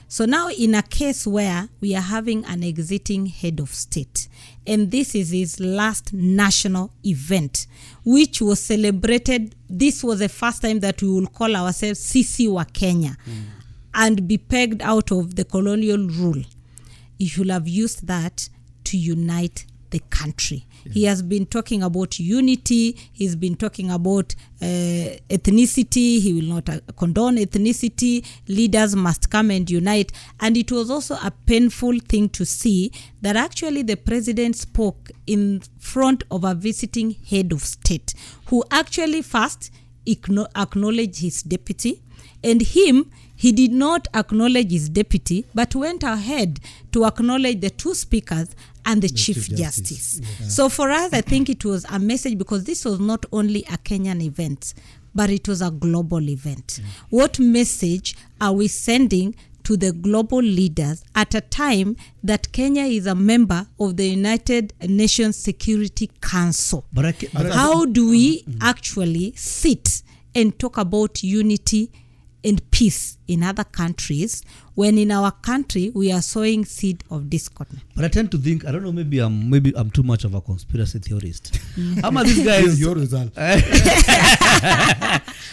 So 0.09 0.25
now, 0.25 0.49
in 0.49 0.75
a 0.75 0.83
case 0.83 1.27
where 1.27 1.69
we 1.83 1.95
are 1.95 2.01
having 2.01 2.43
an 2.47 2.63
exiting 2.65 3.27
head 3.27 3.61
of 3.61 3.69
state, 3.75 4.29
and 4.67 4.91
this 4.91 5.15
is 5.15 5.31
his 5.31 5.61
last 5.61 6.15
national 6.15 6.91
event, 7.05 7.67
which 8.03 8.41
was 8.41 8.59
celebrated. 8.63 9.55
This 9.69 10.03
was 10.03 10.21
the 10.21 10.31
first 10.31 10.63
time 10.63 10.81
that 10.81 11.03
we 11.03 11.09
will 11.11 11.27
call 11.27 11.55
ourselves 11.55 12.01
Sisi 12.01 12.51
wa 12.51 12.65
Kenya 12.65 13.19
and 13.93 14.27
be 14.27 14.39
pegged 14.39 14.81
out 14.81 15.13
of 15.13 15.35
the 15.37 15.45
colonial 15.45 15.99
rule. 16.09 16.43
He 17.19 17.27
should 17.27 17.51
have 17.51 17.69
used 17.69 18.07
that 18.07 18.49
to 18.85 18.97
unite 18.97 19.67
the 19.91 20.01
country. 20.11 20.67
He 20.93 21.05
has 21.05 21.21
been 21.23 21.47
talking 21.47 21.83
about 21.83 22.19
unity. 22.19 22.97
He's 23.13 23.35
been 23.35 23.57
talking 23.57 23.91
about 23.91 24.35
uh, 24.63 24.65
ethnicity. 25.29 26.21
He 26.21 26.33
will 26.33 26.55
not 26.55 26.69
uh, 26.69 26.81
condone 26.97 27.37
ethnicity. 27.37 28.25
Leaders 28.49 28.95
must 28.95 29.31
come 29.31 29.51
and 29.51 29.69
unite. 29.69 30.13
And 30.41 30.57
it 30.57 30.71
was 30.71 30.91
also 30.91 31.17
a 31.17 31.33
painful 31.47 31.99
thing 32.09 32.29
to 32.31 32.47
see 32.47 32.93
that 33.23 33.37
actually 33.37 33.83
the 33.83 33.97
president 33.97 34.57
spoke 34.57 35.11
in 35.27 35.63
front 35.79 36.25
of 36.31 36.45
a 36.45 36.55
visiting 36.55 37.11
head 37.29 37.53
of 37.53 37.63
state 37.63 38.15
who 38.47 38.63
actually 38.71 39.23
first 39.23 39.71
acknowledged 40.07 41.21
his 41.21 41.43
deputy 41.43 42.03
and 42.45 42.63
him 42.63 43.11
he 43.37 43.53
did 43.53 43.73
not 43.73 44.09
acknowledge 44.15 44.71
his 44.71 44.89
deputy 44.89 45.45
but 45.55 45.75
went 45.75 46.03
ahead 46.03 46.59
to 46.93 47.05
acknowledge 47.05 47.61
the 47.61 47.71
two 47.71 47.95
speakers 47.95 48.49
and 48.85 49.03
the, 49.03 49.09
chief, 49.09 49.47
Chief 49.47 49.57
justice, 49.59 50.19
Justice. 50.19 50.55
so 50.57 50.69
for 50.69 50.91
us 50.91 51.13
i 51.13 51.21
think 51.21 51.49
it 51.49 51.65
was 51.65 51.85
a 51.91 51.99
message 51.99 52.39
because 52.39 52.65
this 52.65 52.85
was 52.85 52.99
not 53.01 53.27
only 53.33 53.61
a 53.65 53.77
kenyan 53.79 54.23
event 54.23 54.75
but 55.17 55.31
it 55.31 55.49
was 55.49 55.63
a 55.63 55.71
global 55.71 56.29
event. 56.29 56.79
What 57.09 57.41
message 57.41 58.15
are 58.39 58.53
we 58.53 58.69
sending 58.69 59.35
to 59.65 59.77
the 59.77 59.91
global 59.91 60.39
leaders 60.41 61.03
at 61.17 61.35
a 61.35 61.41
time 61.41 61.97
that 62.23 62.53
kenya 62.53 62.85
is 62.85 63.07
a 63.07 63.17
member 63.17 63.67
of 63.81 63.97
the 63.97 64.07
united 64.07 64.75
nations 64.87 65.37
security 65.37 66.11
council? 66.21 66.85
But 66.93 67.07
I, 67.07 67.15
but 67.33 67.51
how 67.51 67.87
do 67.87 68.11
we 68.11 68.43
mm-hmm. 68.43 68.59
actually 68.61 69.33
sit 69.37 70.03
and 70.35 70.57
talk 70.59 70.77
about 70.77 71.25
unity 71.25 71.91
and 72.49 72.59
peace 72.71 73.19
in 73.35 73.43
other 73.43 73.65
countries 73.65 74.33
when 74.81 74.97
in 75.05 75.11
our 75.11 75.31
country 75.51 75.91
we 75.95 76.13
are 76.17 76.23
sowing 76.23 76.65
seed 76.65 77.03
of 77.11 77.29
discord 77.35 77.69
but 77.97 78.05
I 78.05 78.09
tend 78.17 78.31
to 78.35 78.39
think 78.39 78.65
I 78.65 78.71
don't 78.73 78.85
know 78.87 78.93
maybe 78.93 79.19
I'm 79.19 79.37
maybe 79.51 79.73
I'm 79.77 79.91
too 79.91 80.03
much 80.13 80.23
of 80.25 80.35
a 80.35 80.41
conspiracy 80.41 80.99
theorist. 81.07 81.59
Ama 82.05 82.23
these 82.25 82.45
guys 82.45 82.79
Your 82.81 82.95
result. 82.95 83.33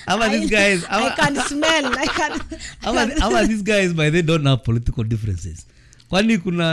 Ama 0.08 0.30
these 0.30 0.50
guys 0.50 0.86
i 0.90 1.10
can 1.20 1.36
smell 1.52 1.86
i 1.98 2.08
can 2.18 2.32
ama, 2.88 3.02
ama 3.26 3.48
these 3.48 3.62
guys 3.64 3.94
by 3.94 4.10
they 4.10 4.22
don't 4.22 4.46
have 4.46 4.64
political 4.64 5.04
differences. 5.04 5.66
Kwani 6.10 6.38
kuna 6.44 6.66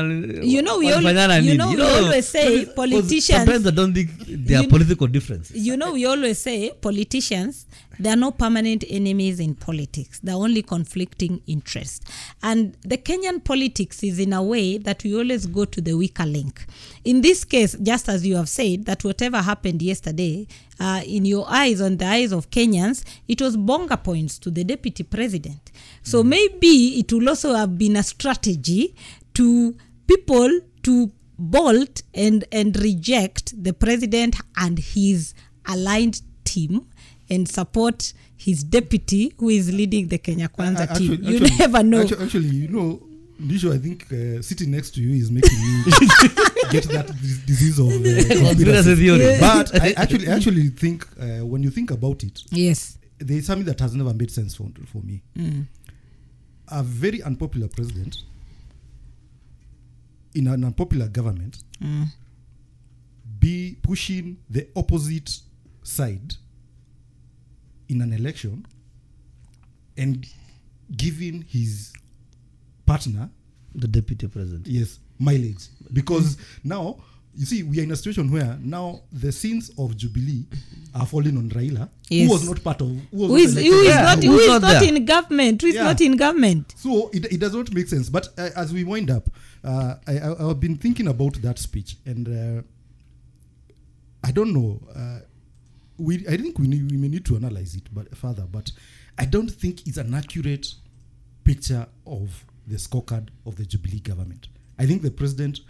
You 0.45 0.61
know, 0.63 0.79
we 0.79 0.93
always- 0.93 1.17
you 1.17 1.43
nini? 1.43 1.57
know, 1.57 1.71
we 1.71 1.81
always 1.83 2.27
say 2.29 2.67
politicians- 2.81 3.39
sometimes 3.47 3.67
I 3.67 3.71
don't 3.71 3.95
think 3.95 4.11
there 4.29 4.59
are 4.59 4.63
You- 4.65 4.69
political 4.69 5.07
differences. 5.07 5.57
you 5.69 5.77
know 5.79 5.93
we 5.93 6.05
always 6.05 6.39
say 6.39 6.59
politicians 6.89 7.67
there 8.01 8.15
are 8.15 8.17
no 8.17 8.31
permanent 8.31 8.85
enemies 8.89 9.41
in 9.41 9.55
politics. 9.55 10.21
There 10.21 10.35
are 10.35 10.43
only 10.43 10.63
conflicting 10.63 11.43
interests. 11.47 12.01
And 12.43 12.77
the 12.83 12.97
kenyan 12.97 13.45
politics 13.45 14.03
is 14.03 14.19
in 14.19 14.33
a 14.33 14.43
way 14.43 14.79
that 14.79 15.05
we 15.05 15.15
always 15.15 15.47
go 15.47 15.67
to 15.67 15.81
the 15.81 15.95
weaker 15.95 16.25
link. 16.25 16.65
In 17.05 17.21
this 17.21 17.45
case 17.45 17.77
just 17.83 18.09
as 18.09 18.27
you 18.27 18.37
have 18.37 18.49
said 18.49 18.87
that 18.87 19.05
whatever 19.05 19.39
happened 19.39 19.83
yesterday 19.83 20.47
uh, 20.79 21.03
in 21.07 21.25
your 21.27 21.47
eyes 21.49 21.81
on 21.81 21.99
the 21.99 22.07
eyes 22.07 22.33
of 22.33 22.51
kenyans 22.51 23.05
it 23.29 23.41
was 23.43 23.57
bonga 23.57 23.99
points 23.99 24.39
to 24.39 24.51
the 24.51 24.65
deputy 24.65 25.03
president. 25.03 25.71
So 26.03 26.23
maybe 26.23 26.99
it 26.99 27.13
will 27.13 27.29
also 27.29 27.55
have 27.55 27.77
been 27.77 27.97
a 27.97 28.03
strategy 28.03 28.95
to 29.35 29.77
people 30.07 30.61
to 30.85 31.13
bolt 31.39 32.03
and 32.15 32.45
and 32.53 32.77
reject 32.81 33.63
the 33.63 33.73
president 33.73 34.37
and 34.57 34.79
his 34.79 35.35
aligned 35.67 36.23
team 36.45 36.87
and 37.31 37.49
support 37.49 38.13
his 38.37 38.65
deputy 38.65 39.33
who 39.39 39.49
is 39.51 39.73
leading 39.73 40.09
the 40.09 40.19
Kenya 40.19 40.49
Kwanza 40.49 40.91
A- 40.91 40.99
team. 40.99 41.19
You 41.23 41.37
actually- 41.39 41.57
never 41.59 41.83
know. 41.83 42.01
Actually, 42.03 42.25
actually, 42.25 42.49
you 42.49 42.69
know, 42.69 43.03
Ndisho, 43.41 43.73
I 43.73 43.79
think 43.79 44.07
uh, 44.13 44.43
sitting 44.43 44.71
next 44.71 44.91
to 44.95 45.01
you 45.01 45.15
is 45.15 45.31
making 45.31 45.59
me 45.59 45.85
get 46.71 46.85
that 46.91 47.07
dis- 47.23 47.39
disease 47.47 47.79
of 47.79 47.87
uh, 47.89 47.91
Conspiracy 47.95 48.45
conspiracy. 48.45 48.95
theory. 48.97 49.41
But 49.41 49.81
I 49.83 49.93
actually 49.93 50.27
actually 50.29 50.69
think 50.69 51.07
uh, 51.19 51.47
when 51.47 51.63
you 51.63 51.71
think 51.71 51.91
about 51.91 52.23
it, 52.23 52.43
yes. 52.51 52.99
there 53.19 53.39
is 53.39 53.47
something 53.47 53.65
that 53.67 53.81
has 53.81 53.95
never 53.95 54.13
made 54.13 54.31
sense 54.31 54.55
for, 54.55 54.69
for 54.93 54.99
me. 55.03 55.23
Mm. 55.39 55.65
A 56.69 56.83
very 56.83 57.23
unpopular 57.23 57.69
president 57.69 58.19
in 60.35 60.47
an 60.47 60.65
unpopular 60.65 61.09
government 61.09 61.65
Mm. 61.83 62.09
be 63.39 63.79
pushing 63.83 64.37
the 64.51 64.69
opposite 64.77 65.31
side 65.83 66.35
in 67.93 68.01
an 68.03 68.13
election 68.13 68.65
and 69.97 70.27
giving 70.97 71.43
his 71.57 71.93
partner 72.87 73.29
The 73.75 73.89
deputy 73.89 74.27
president. 74.29 74.67
yes 74.67 74.99
mileage 75.19 75.65
because 75.93 76.37
now 76.65 76.85
you 77.41 77.47
see 77.47 77.63
we 77.63 77.79
are 77.81 77.85
in 77.85 77.91
a 77.93 77.97
situation 77.97 78.31
where 78.37 78.59
now 78.77 78.87
the 79.13 79.31
sins 79.33 79.71
of 79.79 79.97
jubilee 79.97 80.45
are 80.95 81.07
falling 81.07 81.37
on 81.37 81.49
raila 81.51 81.89
Yes. 82.09 82.27
who 82.27 82.33
was 82.35 82.45
not 82.49 82.59
part 82.65 82.81
of 82.81 82.89
who 82.89 83.17
was 83.23 83.29
Who 83.29 83.37
not 83.37 83.41
is, 83.41 83.53
elected 83.57 83.73
who 83.73 83.81
is 83.81 83.89
Yeah, 83.89 84.03
not, 84.03 84.17
who's 84.17 84.25
who 84.25 84.39
is 84.41 84.49
not 84.49 84.63
not 84.63 84.83
in 84.83 85.05
government? 85.05 85.63
Who 85.63 85.69
is 85.69 85.75
Yeah. 85.77 85.85
not 85.85 86.01
in 86.01 86.17
government? 86.17 86.75
so 86.77 87.09
it, 87.13 87.25
it 87.35 87.39
does 87.45 87.55
not 87.55 87.73
make 87.73 87.87
sense 87.89 88.09
but 88.17 88.29
uh, 88.39 88.51
as 88.57 88.73
we 88.73 88.83
wind 88.85 89.11
up 89.11 89.31
uh, 89.63 89.95
I, 90.09 90.19
I, 90.19 90.49
i've 90.51 90.59
been 90.67 90.77
thinking 90.85 91.07
about 91.15 91.35
that 91.43 91.59
speech 91.59 91.91
and 92.07 92.25
uh, 92.29 92.63
i 94.25 94.31
don't 94.33 94.53
know 94.59 94.81
uh, 94.97 95.21
we 96.01 96.27
i 96.29 96.37
think 96.37 96.59
we, 96.59 96.67
need, 96.67 96.91
we 96.91 96.97
may 96.97 97.09
need 97.09 97.25
to 97.25 97.37
analyze 97.37 97.75
it 97.75 97.83
but 97.93 98.15
further 98.17 98.47
but 98.51 98.71
i 99.19 99.25
don't 99.25 99.51
think 99.51 99.87
it's 99.87 99.97
an 99.99 100.15
accurate 100.15 100.67
picture 101.45 101.87
of 102.07 102.45
the 102.67 102.77
scorecard 102.77 103.29
of 103.47 103.57
the 103.57 103.65
jubilee 103.65 104.01
government 104.01 104.49
i 104.79 104.87
think 104.87 105.03
the 105.03 105.11
president 105.11 105.61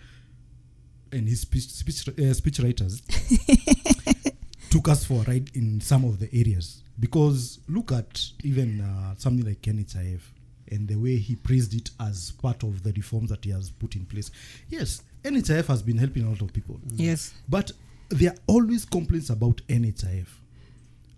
and 1.12 1.28
his 1.28 1.40
speech, 1.40 1.68
speech, 1.68 2.08
uh, 2.08 2.32
speech 2.34 2.60
writers 2.60 3.02
took 4.70 4.88
us 4.88 5.04
for 5.04 5.22
a 5.22 5.24
ride 5.24 5.50
in 5.54 5.80
some 5.80 6.04
of 6.04 6.18
the 6.20 6.28
areas 6.32 6.82
because 7.00 7.58
look 7.68 7.90
at 7.90 8.20
even 8.44 8.80
uh, 8.80 9.14
something 9.16 9.44
like 9.44 9.60
NHIF 9.62 10.20
and 10.70 10.86
the 10.86 10.94
way 10.94 11.16
he 11.16 11.34
praised 11.34 11.74
it 11.74 11.90
as 11.98 12.30
part 12.40 12.62
of 12.62 12.84
the 12.84 12.92
reforms 12.92 13.30
that 13.30 13.44
he 13.44 13.50
has 13.50 13.70
put 13.70 13.96
in 13.96 14.06
place. 14.06 14.30
Yes, 14.68 15.02
NHIF 15.24 15.66
has 15.66 15.82
been 15.82 15.98
helping 15.98 16.24
a 16.24 16.28
lot 16.28 16.42
of 16.42 16.52
people, 16.52 16.78
Yes. 16.94 17.34
but 17.48 17.72
there 18.10 18.30
are 18.30 18.36
always 18.46 18.84
complaints 18.84 19.30
about 19.30 19.60
NHIF. 19.68 20.26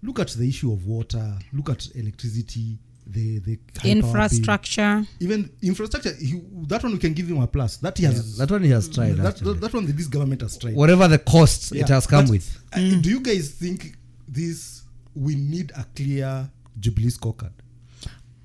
Look 0.03 0.19
at 0.21 0.29
the 0.29 0.49
issue 0.49 0.73
of 0.73 0.87
water. 0.87 1.39
Look 1.53 1.71
at 1.71 1.89
electricity. 1.95 2.79
The 3.07 3.41
the 3.41 3.59
high 3.77 3.83
power. 3.83 3.91
Infrastructure. 3.91 5.05
Even 5.21 5.51
infrastructure. 5.61 6.15
He, 6.15 6.41
that 6.69 6.83
one 6.83 6.93
we 6.93 6.99
can 6.99 7.13
give 7.15 7.27
him 7.29 7.41
a 7.41 7.47
plus. 7.47 7.79
That 7.79 7.99
he 7.99 8.05
has. 8.05 8.37
That 8.39 8.51
one 8.51 8.63
he 8.63 8.71
has 8.71 8.89
tried. 8.89 9.17
that, 9.17 9.35
actually. 9.35 9.55
that, 9.55 9.61
that 9.61 9.75
one 9.75 9.87
this 9.87 10.07
government 10.07 10.41
has 10.43 10.57
tried. 10.57 10.75
Whatever 10.75 11.09
the 11.09 11.19
costs 11.19 11.73
it 11.73 11.89
has 11.89 12.07
come 12.07 12.27
but, 12.27 12.31
with. 12.31 12.63
uh, 12.73 12.79
do 13.01 13.11
you 13.11 13.21
guys 13.21 13.51
think 13.51 13.97
this 14.29 14.83
we 15.15 15.35
need 15.35 15.73
a 15.77 15.85
clear 15.97 16.49
Jubilee 16.79 17.09
scorecard? 17.11 17.53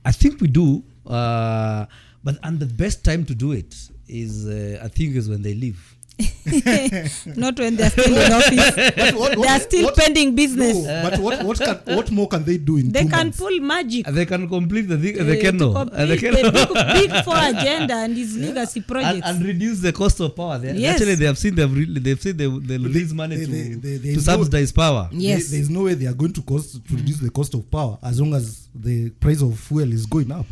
I 0.03 0.11
think 0.11 0.41
we 0.41 0.47
do, 0.47 0.83
uh, 1.05 1.85
but 2.23 2.37
and 2.43 2.59
the 2.59 2.65
best 2.65 3.03
time 3.03 3.25
to 3.25 3.35
do 3.35 3.51
it 3.51 3.75
is, 4.07 4.47
uh, 4.47 4.79
I 4.83 4.87
think, 4.87 5.15
is 5.15 5.29
when 5.29 5.41
they 5.41 5.53
leave. 5.53 5.96
not 7.35 7.59
when 7.59 7.75
they're 7.75 7.89
still 7.91 8.17
in 8.17 8.31
office 8.33 8.75
But 8.95 9.13
what- 9.15 9.37
what- 9.37 9.47
they're 9.47 9.59
still 9.59 9.83
what- 9.85 9.95
pending 9.95 10.33
business 10.35 10.75
No, 10.77 11.09
but 11.09 11.19
what 11.19 11.43
what 11.45 11.57
can 11.59 11.95
what 11.95 12.09
more 12.11 12.27
can 12.27 12.43
they 12.43 12.57
do 12.57 12.77
in 12.77 12.91
they 12.91 13.03
two 13.03 13.09
can 13.09 13.17
months? 13.27 13.37
pull 13.37 13.59
magic 13.59 14.05
they 14.07 14.25
can 14.25 14.47
complete 14.49 14.87
the 14.87 14.97
the, 14.97 15.19
uh, 15.19 15.23
they 15.23 15.37
can 15.37 15.59
complete 15.59 15.99
And 15.99 16.09
they 16.11 16.17
can 16.17 16.33
the 16.33 16.51
big, 16.51 17.11
big 17.11 17.23
four 17.25 17.37
agenda 17.37 17.93
and 17.95 18.17
his 18.17 18.35
legacy 18.35 18.79
yeah. 18.79 18.85
projects 18.87 19.27
and 19.27 19.45
reduce 19.45 19.79
the 19.79 19.91
cost 19.93 20.19
of 20.19 20.35
power. 20.35 20.57
They, 20.57 20.73
Yes. 20.73 20.95
Actually, 20.95 21.15
they 21.15 21.25
have 21.25 21.37
seen 21.37 21.53
they've 21.55 21.71
re- 21.73 21.99
they've 21.99 22.19
said 22.21 22.37
they, 22.37 22.45
they'll 22.47 22.81
release 22.83 23.13
money 23.13 23.35
they- 23.35 23.45
to, 23.45 23.51
they- 23.77 23.97
they- 23.97 24.09
to 24.11 24.15
no- 24.15 24.21
subsidize 24.21 24.71
power. 24.71 25.09
Yes. 25.11 25.49
There- 25.49 25.59
there's 25.59 25.69
no 25.69 25.83
way 25.83 25.93
they 25.95 26.07
are 26.07 26.13
going 26.13 26.33
to 26.33 26.41
cost 26.41 26.83
to 26.87 26.95
reduce 26.95 27.17
the 27.19 27.29
cost 27.29 27.53
of 27.53 27.69
power 27.69 27.97
as 28.01 28.19
long 28.19 28.33
as 28.33 28.67
the 28.73 29.09
price 29.19 29.41
of 29.41 29.59
fuel 29.59 29.91
is 29.93 30.05
going 30.05 30.31
up. 30.31 30.45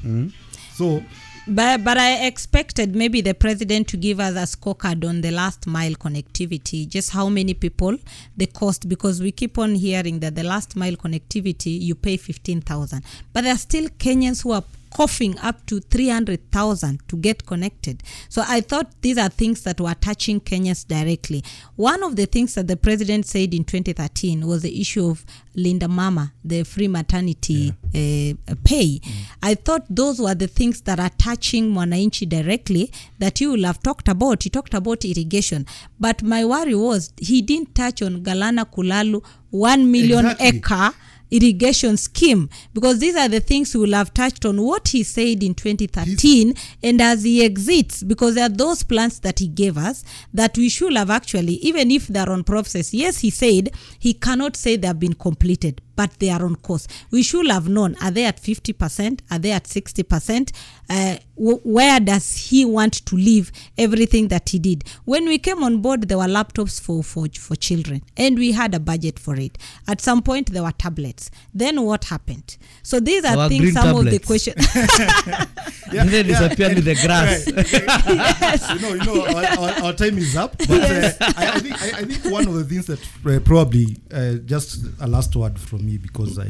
So 0.76 1.02
But, 1.48 1.84
but 1.84 1.96
I 2.00 2.26
expected 2.26 2.96
maybe 2.96 3.22
the 3.22 3.36
president 3.36 3.88
to 3.90 3.98
give 3.98 4.20
us 4.20 4.34
a 4.36 4.58
scorecard 4.58 5.08
on 5.08 5.22
the 5.22 5.30
last 5.30 5.68
mile 5.68 5.92
connectivity, 5.92 6.88
just 6.88 7.12
how 7.12 7.30
many 7.30 7.54
people, 7.54 7.98
the 8.36 8.48
cost, 8.48 8.90
because 8.90 9.22
we 9.22 9.32
keep 9.32 9.60
on 9.60 9.76
hearing 9.76 10.22
that 10.22 10.34
the 10.34 10.44
last 10.44 10.76
mile 10.76 10.94
connectivity, 10.94 11.80
you 11.80 11.94
pay 11.94 12.18
15,000. 12.18 13.04
But 13.32 13.44
there 13.44 13.54
are 13.54 13.60
still 13.60 13.90
Kenyans 13.90 14.42
who 14.42 14.54
are 14.54 14.64
coughing 14.96 15.38
up 15.40 15.66
to 15.66 15.82
300,000 15.82 17.02
to 17.10 17.18
get 17.18 17.46
connected. 17.46 18.02
So 18.30 18.42
I 18.48 18.62
thought 18.62 18.88
these 19.02 19.18
are 19.18 19.28
things 19.28 19.62
that 19.64 19.82
were 19.82 19.94
touching 19.96 20.40
Kenyans 20.40 20.88
directly. 20.88 21.44
One 21.76 22.02
of 22.02 22.16
the 22.16 22.26
things 22.26 22.56
that 22.56 22.68
the 22.68 22.78
president 22.78 23.26
said 23.26 23.54
in 23.54 23.66
2013 23.66 24.48
was 24.48 24.62
the 24.62 24.80
issue 24.80 25.06
of 25.10 25.26
Linda 25.54 25.90
Mama, 25.90 26.32
the 26.46 26.64
free 26.64 26.88
maternity 26.88 27.74
uh, 27.94 28.56
pay. 28.64 29.02
I 29.44 29.56
thought 29.56 29.84
those 29.90 30.20
were 30.22 30.34
the 30.36 30.48
things 30.48 30.80
that 30.84 30.98
are 31.00 31.12
touching 31.18 31.72
Mwananchi 31.74 32.28
directly 32.30 32.90
that 33.20 33.42
you 33.42 33.52
will 33.52 33.66
have 33.66 33.82
talked 33.84 34.08
about. 34.08 34.44
He 34.44 34.50
talked 34.50 34.74
about 34.74 35.04
irrigation. 35.04 35.66
But 36.00 36.24
my 36.24 36.46
worry 36.46 36.76
was 36.76 37.12
he 37.18 37.42
didn't 37.42 37.76
touch 37.76 38.02
on 38.02 38.24
Galana 38.24 38.66
Kulalu 38.66 39.22
1 39.52 39.92
million 39.92 40.26
Exactly. 40.26 40.48
acre 40.48 40.92
irrigation 41.32 41.98
scheme 41.98 42.50
because 42.74 43.00
these 43.00 43.16
are 43.16 43.28
the 43.28 43.40
things 43.40 43.74
we 43.74 43.82
will 43.82 43.94
have 43.94 44.14
touched 44.14 44.46
on 44.46 44.62
what 44.62 44.90
he 44.90 45.04
said 45.04 45.44
in 45.44 45.54
2013 45.54 46.54
and 46.84 47.02
as 47.02 47.24
he 47.24 47.44
exits 47.44 48.04
because 48.04 48.36
there 48.36 48.46
are 48.46 48.50
those 48.50 48.84
plans 48.84 49.20
that 49.20 49.40
he 49.40 49.48
gave 49.48 49.78
us 49.78 50.04
that 50.34 50.58
we 50.58 50.70
should 50.70 50.96
have 50.96 51.10
actually 51.10 51.54
even 51.56 51.92
if 51.92 52.08
they're 52.08 52.30
on 52.30 52.44
process 52.44 52.94
yes 52.94 53.20
he 53.20 53.30
said 53.30 53.72
he 54.00 54.14
cannot 54.14 54.56
say 54.56 54.76
they 54.76 54.88
have 54.88 55.00
been 55.00 55.14
completed 55.14 55.82
but 55.96 56.12
they 56.20 56.30
are 56.30 56.44
on 56.44 56.56
course. 56.58 56.88
We 57.12 57.24
should 57.24 57.48
have 57.48 57.68
known 57.68 57.96
are 58.02 58.12
they 58.12 58.26
at 58.26 58.38
50% 58.38 59.22
are 59.32 59.40
they 59.40 59.52
at 59.52 59.66
60% 59.66 60.52
uh, 60.90 61.18
w- 61.38 61.60
where 61.64 62.00
does 62.00 62.36
he 62.38 62.66
want 62.66 62.94
to 63.06 63.16
leave 63.16 63.52
everything 63.78 64.28
that 64.30 64.50
he 64.50 64.60
did? 64.60 64.84
When 65.06 65.26
we 65.26 65.38
came 65.38 65.64
on 65.64 65.82
board 65.82 66.04
there 66.08 66.18
were 66.18 66.26
laptops 66.26 66.80
for 66.82 67.04
for 67.04 67.28
for 67.40 67.56
children 67.56 68.02
and 68.18 68.38
we 68.38 68.52
had 68.52 68.74
a 68.76 68.80
budget 68.80 69.20
for 69.20 69.36
it. 69.36 69.58
At 69.88 70.02
some 70.02 70.22
point 70.22 70.52
there 70.52 70.64
were 70.64 70.72
tablets. 70.72 71.32
Then 71.54 71.82
what 71.82 72.06
happened? 72.06 72.58
So 72.84 73.00
these 73.00 73.24
are 73.26 73.36
were 73.38 73.50
things 73.50 73.62
green 73.62 73.74
some 73.74 73.96
of 73.98 74.06
the 74.06 74.20
tablets. 74.20 74.26
questions 74.28 74.76
and 75.92 76.10
then 76.10 76.26
disappeared 76.28 76.78
in 76.78 76.84
the 76.84 76.96
grass. 76.96 77.48
you 78.74 78.80
know, 78.82 78.94
you 78.94 79.06
know, 79.06 79.26
our, 79.36 79.46
our, 79.60 79.84
our 79.86 79.94
time 79.94 80.18
is 80.18 80.36
up. 80.36 80.58
But 80.58 80.70
uh, 80.72 81.12
I, 81.38 81.52
I 81.56 81.60
think 81.60 81.82
I, 81.82 81.88
I 82.00 82.04
think 82.06 82.32
one 82.32 82.48
of 82.48 82.54
the 82.54 82.64
things 82.64 82.88
that 82.88 83.00
uh, 83.26 83.40
probably 83.40 83.98
uh, 84.14 84.34
just 84.46 84.86
a 85.00 85.08
last 85.08 85.36
word 85.36 85.60
from 85.60 85.85
me 85.86 85.98
because 85.98 86.38
I, 86.40 86.44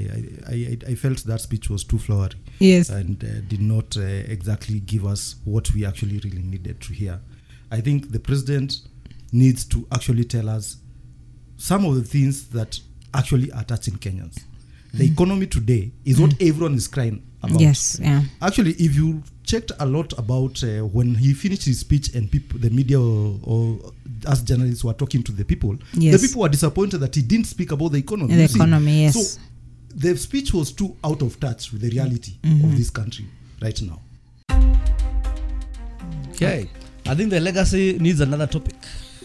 I, 0.47 0.53
I, 0.53 0.77
I 0.91 0.95
felt 0.95 1.23
that 1.25 1.41
speech 1.41 1.69
was 1.69 1.83
too 1.83 1.97
flowery 1.99 2.35
yes 2.59 2.89
and 2.89 3.23
uh, 3.23 3.41
did 3.47 3.61
not 3.61 3.97
uh, 3.97 4.01
exactly 4.01 4.79
give 4.79 5.05
us 5.05 5.35
what 5.45 5.71
we 5.73 5.85
actually 5.85 6.19
really 6.19 6.41
needed 6.41 6.81
to 6.81 6.93
hear. 6.93 7.19
I 7.71 7.81
think 7.81 8.11
the 8.11 8.19
president 8.19 8.81
needs 9.31 9.65
to 9.65 9.87
actually 9.91 10.23
tell 10.23 10.47
us 10.49 10.77
some 11.57 11.85
of 11.85 11.95
the 11.95 12.03
things 12.03 12.49
that 12.49 12.79
actually 13.13 13.51
are 13.51 13.63
touching 13.63 13.95
Kenyans. 13.95 14.37
The 14.93 15.05
economy 15.05 15.47
today 15.47 15.91
is 16.05 16.21
what 16.21 16.33
everyone 16.41 16.75
is 16.75 16.87
crying 16.87 17.21
about. 17.45 17.60
yes 17.62 17.97
yeah 18.01 18.21
Actually, 18.41 18.71
if 18.73 18.95
you 18.95 19.21
checked 19.43 19.71
a 19.79 19.86
lot 19.86 20.12
about 20.17 20.63
uh, 20.63 20.79
when 20.86 21.15
he 21.15 21.34
finished 21.34 21.65
his 21.65 21.79
speech 21.79 22.13
and 22.15 22.29
people, 22.31 22.60
the 22.60 22.69
media 22.69 22.99
or, 22.99 23.39
or 23.43 23.79
us 24.25 24.41
journalists 24.41 24.84
were 24.84 24.93
talking 24.93 25.21
to 25.23 25.31
the 25.31 25.43
people, 25.45 25.77
Yes. 25.93 26.19
the 26.21 26.27
people 26.27 26.41
were 26.41 26.49
disappointed 26.49 26.97
that 26.99 27.13
he 27.15 27.21
didn't 27.21 27.45
speak 27.45 27.71
about 27.71 27.91
the 27.91 27.99
economy. 27.99 28.34
The 28.36 28.41
you 28.41 28.47
see. 28.47 28.55
economy, 28.58 29.01
yes. 29.03 29.34
So 29.36 29.39
the 29.95 30.17
speech 30.17 30.53
was 30.53 30.71
too 30.71 30.95
out 31.03 31.21
of 31.21 31.39
touch 31.39 31.71
with 31.71 31.81
the 31.81 31.89
reality 31.89 32.34
Mm-hmm. 32.43 32.65
of 32.65 32.75
this 32.77 32.89
country 32.89 33.25
right 33.62 33.79
now. 33.81 34.01
Okay. 36.31 36.69
I 37.08 37.13
think 37.15 37.29
the 37.29 37.39
legacy 37.39 37.97
needs 37.99 38.19
another 38.19 38.47
topic. 38.47 38.75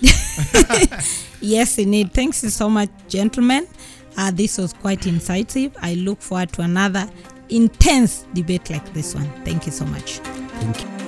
yes 1.43 1.79
indeed 1.79 2.13
thanks 2.15 2.39
so 2.55 2.71
much 2.71 2.89
gentlemen 3.09 3.67
uh, 4.17 4.31
this 4.31 4.57
was 4.57 4.73
quite 4.73 5.07
incisive 5.07 5.77
i 5.83 5.93
look 5.95 6.23
forward 6.23 6.51
to 6.51 6.63
another 6.63 7.07
intense 7.51 8.27
debate 8.35 8.71
like 8.71 8.93
this 8.93 9.15
one 9.15 9.29
thank 9.45 9.67
you 9.67 9.73
so 9.73 9.85
much 9.87 10.21
Thank 10.61 10.83
you. 10.83 11.00